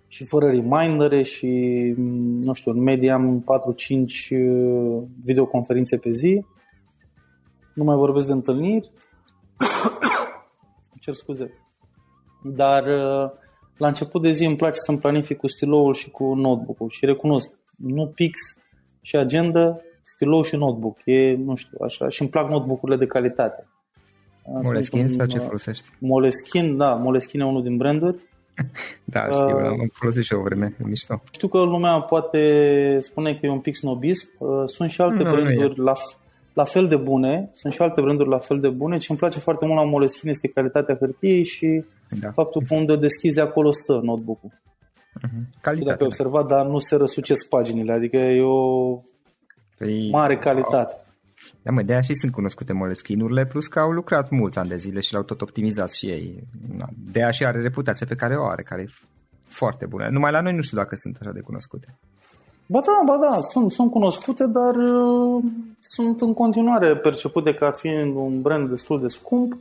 și 0.08 0.26
fără 0.26 0.50
remindere 0.50 1.24
și, 1.24 1.48
nu 2.40 2.54
știu, 2.54 2.72
în 2.72 2.82
medie 2.82 3.12
am 3.12 3.44
4-5 3.44 3.46
uh, 4.30 5.04
videoconferințe 5.24 5.98
pe 5.98 6.12
zi. 6.12 6.46
Nu 7.74 7.84
mai 7.84 7.96
vorbesc 7.96 8.28
de 8.28 8.32
întâlniri. 8.32 8.92
cer 11.02 11.14
scuze. 11.14 11.54
Dar 12.44 12.84
uh, 12.84 13.32
la 13.78 13.88
început 13.88 14.22
de 14.22 14.32
zi 14.32 14.46
îmi 14.46 14.56
place 14.56 14.80
să-mi 14.80 15.00
planific 15.00 15.38
cu 15.38 15.48
stiloul 15.48 15.94
și 15.94 16.10
cu 16.10 16.34
notebook-ul 16.34 16.90
și 16.90 17.06
recunosc, 17.06 17.50
nu 17.78 18.08
pix 18.08 18.40
și 19.02 19.16
agenda, 19.16 19.78
stilou 20.04 20.42
și 20.42 20.56
notebook. 20.56 20.98
E, 21.06 21.36
nu 21.36 21.56
știu, 21.56 21.78
așa, 21.84 22.10
și 22.10 22.22
îmi 22.22 22.30
plac 22.30 22.50
notebook-urile 22.50 22.98
de 22.98 23.08
calitate. 23.08 23.68
Moleskine 24.62 25.08
sau 25.08 25.26
ce 25.26 25.40
folosești? 25.40 25.90
Moleskine, 26.00 26.74
da, 26.74 26.94
Moleskine 26.94 27.44
e 27.44 27.48
unul 27.48 27.64
din 27.64 27.78
branduri 27.78 28.22
da, 29.16 29.22
știu, 29.32 29.46
uh, 29.46 29.66
am 29.66 29.90
folosit 29.94 30.24
și 30.24 30.34
o 30.34 30.42
vreme, 30.42 30.76
e 30.82 30.88
mișto. 30.88 31.22
Știu 31.32 31.48
că 31.48 31.62
lumea 31.62 32.00
poate 32.00 32.40
spune 33.02 33.36
că 33.36 33.46
e 33.46 33.50
un 33.50 33.60
pic 33.60 33.76
snobism. 33.76 34.28
Uh, 34.38 34.64
sunt 34.66 34.90
și 34.90 35.02
alte 35.02 35.24
no, 35.24 35.32
branduri 35.32 35.80
la, 35.80 35.94
la 36.54 36.64
fel 36.64 36.88
de 36.88 36.96
bune, 36.96 37.50
sunt 37.54 37.74
și 37.74 37.82
alte 37.82 38.02
branduri 38.02 38.30
la 38.30 38.40
fel 38.40 38.60
de 38.60 38.70
bune. 38.70 38.98
Ce 38.98 39.06
îmi 39.10 39.20
place 39.20 39.40
foarte 39.40 39.66
mult 39.66 39.80
la 39.80 39.86
Moleskine 39.86 40.32
este 40.32 40.48
calitatea 40.48 40.98
hârtiei 41.00 41.44
și 41.44 41.84
da. 42.20 42.32
faptul 42.32 42.64
că 42.68 42.76
unde 42.76 42.96
deschizi 42.96 43.40
acolo 43.40 43.72
stă 43.72 44.00
notebook-ul. 44.04 44.52
Uh-huh. 44.52 45.62
Calitate, 45.62 45.90
dacă 45.90 46.02
ai 46.04 46.08
observat, 46.08 46.48
dar 46.48 46.66
nu 46.66 46.80
se 46.80 46.96
răsucesc 46.96 47.48
paginile, 47.48 47.94
adică 47.94 48.18
e 48.18 48.42
o 48.42 49.02
păi, 49.78 50.10
mare 50.12 50.38
calitate. 50.38 50.96
Da, 51.62 51.72
mă, 51.72 51.82
de-aia 51.82 52.02
și 52.02 52.14
sunt 52.14 52.32
cunoscute 52.32 52.74
Moleskine-urile, 52.74 53.46
plus 53.46 53.68
că 53.68 53.80
au 53.80 53.92
lucrat 53.92 54.30
mulți 54.30 54.58
ani 54.58 54.70
de 54.70 54.76
zile 54.76 55.00
și 55.00 55.14
l-au 55.14 55.24
tot 55.24 55.42
optimizat 55.42 55.92
și 55.92 56.06
ei. 56.06 56.44
De-aia 57.12 57.32
și 57.32 57.46
are 57.46 57.62
reputația 57.62 58.06
pe 58.10 58.16
care 58.16 58.36
o 58.36 58.46
are, 58.46 58.64
care 58.64 58.82
e 58.82 58.92
foarte 59.44 59.86
bună. 59.86 60.08
Numai 60.10 60.32
la 60.32 60.42
noi 60.42 60.54
nu 60.54 60.62
știu 60.62 60.78
dacă 60.78 60.96
sunt 60.96 61.18
așa 61.22 61.32
de 61.32 61.40
cunoscute. 61.40 61.98
Ba 62.70 62.80
da, 62.86 63.02
ba 63.06 63.28
da, 63.30 63.42
sunt, 63.42 63.72
sunt 63.72 63.92
cunoscute, 63.92 64.46
dar 64.46 64.76
uh, 64.76 65.44
sunt 65.82 66.22
în 66.22 66.34
continuare 66.34 66.98
percepute 66.98 67.54
ca 67.54 67.72
fiind 67.72 68.16
un 68.16 68.42
brand 68.42 68.70
destul 68.70 69.02
de 69.02 69.08
scump. 69.08 69.54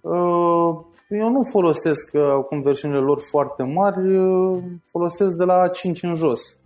Uh, 0.00 0.76
eu 1.08 1.30
nu 1.30 1.42
folosesc 1.42 2.10
uh, 2.12 2.22
acum 2.22 2.60
versiunile 2.60 3.00
lor 3.00 3.20
foarte 3.20 3.62
mari, 3.62 4.16
uh, 4.16 4.62
folosesc 4.84 5.36
de 5.36 5.44
la 5.44 5.68
5 5.68 6.02
în 6.02 6.14
jos. 6.14 6.56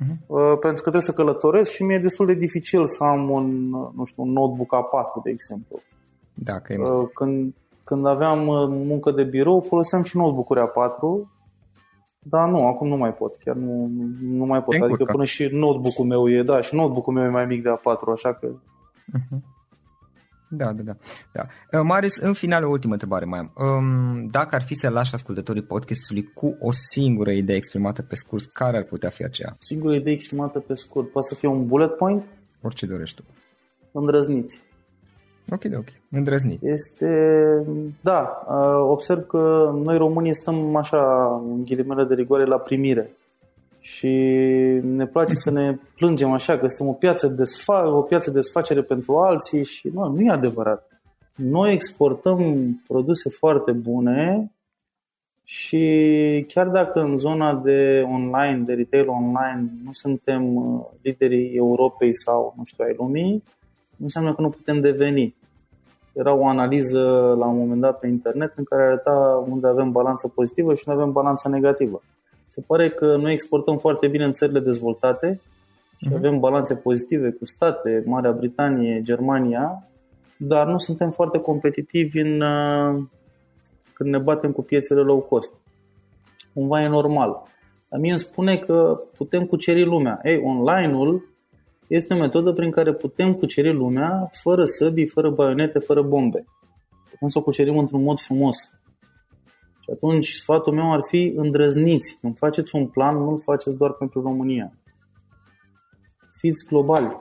Uh-huh. 0.00 0.16
Uh, 0.26 0.58
pentru 0.60 0.82
că 0.82 0.90
trebuie 0.90 1.02
să 1.02 1.12
călătoresc 1.12 1.70
și 1.70 1.82
mi-e 1.82 1.98
destul 1.98 2.26
de 2.26 2.34
dificil 2.34 2.86
să 2.86 3.04
am 3.04 3.30
un, 3.30 3.72
uh, 3.72 3.88
nu 3.94 4.04
știu, 4.04 4.22
un 4.22 4.32
notebook 4.32 4.74
A4, 4.74 5.22
de 5.22 5.30
exemplu. 5.30 5.80
Da, 6.34 6.58
că 6.58 6.72
e... 6.72 6.76
Uh, 6.76 7.08
când, 7.14 7.54
când 7.84 8.06
aveam 8.06 8.46
uh, 8.46 8.68
muncă 8.68 9.10
de 9.10 9.22
birou, 9.22 9.60
foloseam 9.60 10.02
și 10.02 10.16
notebook-uri 10.16 10.60
A4, 10.60 11.28
dar 12.18 12.48
nu, 12.48 12.66
acum 12.66 12.88
nu 12.88 12.96
mai 12.96 13.14
pot, 13.14 13.36
chiar 13.36 13.54
nu, 13.54 13.90
nu 14.22 14.44
mai 14.44 14.62
pot. 14.62 14.74
Adică 14.82 15.04
până 15.04 15.24
și 15.24 15.48
notebook-ul 15.52 16.06
meu 16.06 16.28
e, 16.28 16.42
da, 16.42 16.60
și 16.60 16.74
notebook-ul 16.74 17.14
meu 17.14 17.24
e 17.24 17.28
mai 17.28 17.46
mic 17.46 17.62
de 17.62 17.68
A4, 17.68 18.12
așa 18.14 18.32
că... 18.34 18.48
Uh-huh. 18.48 19.54
Da, 20.48 20.72
da, 20.72 20.82
da. 20.82 20.96
da. 21.32 21.46
Uh, 21.78 21.84
Marius, 21.84 22.16
în 22.16 22.32
final, 22.32 22.64
o 22.64 22.68
ultimă 22.70 22.92
întrebare 22.92 23.24
mai 23.24 23.38
am. 23.38 23.52
Um, 23.56 24.26
dacă 24.26 24.54
ar 24.54 24.62
fi 24.62 24.74
să 24.74 24.88
lași 24.88 25.14
ascultătorii 25.14 25.62
podcastului 25.62 26.24
cu 26.34 26.56
o 26.60 26.70
singură 26.72 27.30
idee 27.30 27.56
exprimată 27.56 28.02
pe 28.02 28.14
scurt, 28.14 28.52
care 28.52 28.76
ar 28.76 28.82
putea 28.82 29.10
fi 29.10 29.24
aceea? 29.24 29.56
Singură 29.58 29.94
idee 29.94 30.12
exprimată 30.12 30.58
pe 30.58 30.74
scurt, 30.74 31.10
poate 31.10 31.28
să 31.28 31.34
fie 31.34 31.48
un 31.48 31.66
bullet 31.66 31.96
point? 31.96 32.24
Orice 32.62 32.86
dorești 32.86 33.16
tu. 33.16 33.24
Îndrăzniți. 33.92 34.64
Ok, 35.52 35.62
ok. 35.76 35.86
Îndrăznit. 36.10 36.62
Este, 36.62 37.08
da, 38.00 38.44
uh, 38.48 38.90
observ 38.90 39.26
că 39.26 39.72
noi 39.84 39.96
românii 39.96 40.34
stăm 40.34 40.76
așa, 40.76 41.26
în 41.48 41.64
ghilimele 41.64 42.04
de 42.04 42.14
rigoare, 42.14 42.44
la 42.44 42.58
primire. 42.58 43.10
Și 43.86 44.08
ne 44.82 45.06
place 45.06 45.34
să 45.34 45.50
ne 45.50 45.78
plângem 45.96 46.32
așa, 46.32 46.58
că 46.58 46.66
suntem 46.66 46.88
o 46.88 46.92
piață, 46.92 47.26
de 47.26 47.34
desfa- 47.34 47.86
o 47.86 48.02
piață 48.02 48.30
de 48.30 48.36
desfacere 48.36 48.82
pentru 48.82 49.16
alții 49.16 49.64
și 49.64 49.88
nu, 49.88 50.08
nu 50.08 50.20
e 50.20 50.30
adevărat. 50.30 51.00
Noi 51.34 51.72
exportăm 51.72 52.40
produse 52.86 53.30
foarte 53.30 53.72
bune 53.72 54.50
și 55.44 55.84
chiar 56.48 56.68
dacă 56.68 57.00
în 57.00 57.18
zona 57.18 57.54
de 57.54 58.04
online, 58.06 58.62
de 58.64 58.74
retail 58.74 59.08
online, 59.08 59.70
nu 59.84 59.92
suntem 59.92 60.56
uh, 60.56 60.84
liderii 61.02 61.54
Europei 61.54 62.16
sau, 62.16 62.54
nu 62.56 62.64
știu, 62.64 62.84
ai 62.84 62.94
lumii, 62.98 63.42
nu 63.96 64.04
înseamnă 64.04 64.34
că 64.34 64.40
nu 64.40 64.50
putem 64.50 64.80
deveni. 64.80 65.34
Era 66.12 66.34
o 66.34 66.46
analiză 66.46 67.00
la 67.38 67.46
un 67.46 67.58
moment 67.58 67.80
dat 67.80 67.98
pe 67.98 68.06
internet 68.06 68.52
în 68.56 68.64
care 68.64 68.82
arăta 68.82 69.44
unde 69.48 69.66
avem 69.66 69.90
balanță 69.90 70.28
pozitivă 70.28 70.74
și 70.74 70.84
unde 70.86 71.00
avem 71.00 71.12
balanță 71.12 71.48
negativă. 71.48 72.02
Se 72.56 72.64
pare 72.66 72.90
că 72.90 73.16
noi 73.16 73.32
exportăm 73.32 73.76
foarte 73.76 74.06
bine 74.08 74.24
în 74.24 74.32
țările 74.32 74.60
dezvoltate 74.60 75.40
și 75.96 76.08
uh-huh. 76.08 76.16
avem 76.16 76.38
balanțe 76.38 76.76
pozitive 76.76 77.30
cu 77.30 77.44
state, 77.44 78.02
Marea 78.06 78.32
Britanie, 78.32 79.00
Germania, 79.02 79.88
dar 80.36 80.66
nu 80.66 80.78
suntem 80.78 81.10
foarte 81.10 81.38
competitivi 81.38 82.20
în, 82.20 82.40
uh, 82.40 83.02
când 83.92 84.10
ne 84.10 84.18
batem 84.18 84.52
cu 84.52 84.62
piețele 84.62 85.00
low 85.00 85.20
cost. 85.20 85.52
Cumva 86.54 86.82
e 86.82 86.88
normal. 86.88 87.42
Dar 87.88 88.00
mie 88.00 88.10
îmi 88.10 88.20
spune 88.20 88.56
că 88.56 89.00
putem 89.16 89.46
cuceri 89.46 89.84
lumea. 89.84 90.20
Ei, 90.22 90.42
online-ul 90.44 91.28
este 91.86 92.14
o 92.14 92.16
metodă 92.16 92.52
prin 92.52 92.70
care 92.70 92.92
putem 92.92 93.32
cuceri 93.32 93.72
lumea 93.72 94.30
fără 94.32 94.64
săbii, 94.64 95.06
fără 95.06 95.30
baionete, 95.30 95.78
fără 95.78 96.02
bombe. 96.02 96.44
Putem 97.10 97.28
să 97.28 97.38
o 97.38 97.42
cucerim 97.42 97.78
într-un 97.78 98.02
mod 98.02 98.18
frumos. 98.18 98.75
Și 99.86 99.92
atunci 99.92 100.28
sfatul 100.28 100.72
meu 100.72 100.92
ar 100.92 101.00
fi 101.06 101.32
îndrăzniți. 101.36 102.18
Când 102.20 102.36
faceți 102.36 102.76
un 102.76 102.86
plan, 102.86 103.16
nu-l 103.16 103.40
faceți 103.40 103.76
doar 103.76 103.92
pentru 103.92 104.22
România. 104.22 104.72
Fiți 106.38 106.66
globali. 106.68 107.20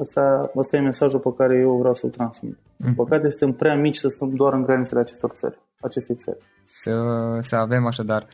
Asta, 0.00 0.50
asta 0.58 0.76
e 0.76 0.80
mesajul 0.80 1.20
pe 1.20 1.34
care 1.36 1.58
eu 1.58 1.76
vreau 1.78 1.94
să-l 1.94 2.10
transmit. 2.10 2.58
În 2.76 2.86
mhm. 2.86 2.94
păcate, 2.94 3.30
suntem 3.30 3.56
prea 3.56 3.76
mici 3.76 3.96
să 3.96 4.08
stăm 4.08 4.34
doar 4.34 4.52
în 4.52 4.62
granițele 4.62 5.00
acestor 5.00 5.30
țări, 5.30 5.58
acestei 5.80 6.16
țări. 6.16 6.38
Să, 6.62 6.92
să 7.40 7.56
avem 7.56 7.86
așadar 7.86 8.26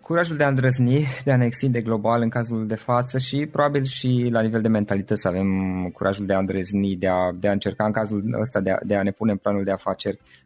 curajul 0.00 0.36
de 0.36 0.44
a 0.44 0.48
îndrăzni, 0.48 1.06
de 1.24 1.32
a 1.32 1.36
ne 1.36 1.44
extinde 1.44 1.80
global 1.80 2.22
în 2.22 2.28
cazul 2.28 2.66
de 2.66 2.74
față 2.74 3.18
și 3.18 3.46
probabil 3.46 3.84
și 3.84 4.28
la 4.30 4.40
nivel 4.40 4.60
de 4.60 4.68
mentalitate 4.68 5.16
să 5.16 5.28
avem 5.28 5.48
curajul 5.92 6.26
de 6.26 6.34
a 6.34 6.38
îndrăzni, 6.38 6.96
de 6.96 7.08
a, 7.08 7.32
de 7.32 7.48
a 7.48 7.52
încerca 7.52 7.84
în 7.84 7.92
cazul 7.92 8.36
ăsta 8.40 8.60
de 8.60 8.70
a, 8.70 8.78
de 8.82 8.96
a 8.96 9.02
ne 9.02 9.10
pune 9.10 9.30
în 9.30 9.38
planul 9.38 9.64
de 9.64 9.70
afaceri 9.70 10.18
uh, 10.22 10.43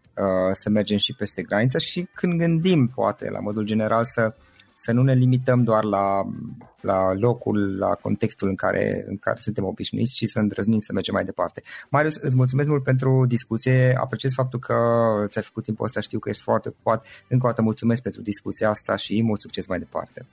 să 0.52 0.70
mergem 0.70 0.96
și 0.96 1.14
peste 1.14 1.42
graniță 1.42 1.78
și 1.78 2.08
când 2.14 2.38
gândim 2.38 2.90
poate 2.94 3.30
la 3.30 3.38
modul 3.40 3.64
general 3.64 4.04
să 4.04 4.34
să 4.80 4.92
nu 4.92 5.02
ne 5.02 5.14
limităm 5.14 5.62
doar 5.62 5.84
la, 5.84 6.22
la 6.80 7.12
locul, 7.14 7.78
la 7.78 7.88
contextul 7.88 8.48
în 8.48 8.54
care, 8.54 9.04
în 9.08 9.16
care 9.16 9.38
suntem 9.40 9.64
obișnuiți, 9.64 10.14
ci 10.14 10.24
să 10.24 10.38
îndrăznim 10.38 10.78
să 10.78 10.92
mergem 10.92 11.14
mai 11.14 11.24
departe. 11.24 11.62
Marius, 11.90 12.16
îți 12.16 12.36
mulțumesc 12.36 12.68
mult 12.68 12.82
pentru 12.82 13.24
discuție, 13.26 13.98
apreciez 14.00 14.32
faptul 14.32 14.58
că 14.58 14.74
ți-ai 15.28 15.44
făcut 15.44 15.62
timpul 15.64 15.84
ăsta, 15.84 16.00
știu 16.00 16.18
că 16.18 16.28
ești 16.28 16.42
foarte 16.42 16.68
ocupat. 16.68 17.06
Încă 17.28 17.46
o 17.46 17.48
dată 17.48 17.62
mulțumesc 17.62 18.02
pentru 18.02 18.22
discuția 18.22 18.68
asta 18.68 18.96
și 18.96 19.22
mult 19.22 19.40
succes 19.40 19.66
mai 19.66 19.78
departe. 19.78 20.26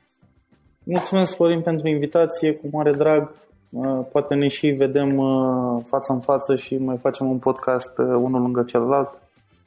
Mulțumesc, 0.83 1.35
Florin, 1.35 1.61
pentru 1.61 1.87
invitație, 1.87 2.53
cu 2.53 2.67
mare 2.71 2.91
drag. 2.91 3.31
Uh, 3.69 3.99
poate 4.11 4.35
ne 4.35 4.47
și 4.47 4.67
vedem 4.67 5.17
uh, 5.17 5.83
față 5.87 6.13
în 6.13 6.19
față 6.19 6.55
și 6.55 6.77
mai 6.77 6.97
facem 6.97 7.29
un 7.29 7.37
podcast 7.37 7.97
uh, 7.97 8.05
unul 8.05 8.41
lângă 8.41 8.63
celălalt. 8.63 9.19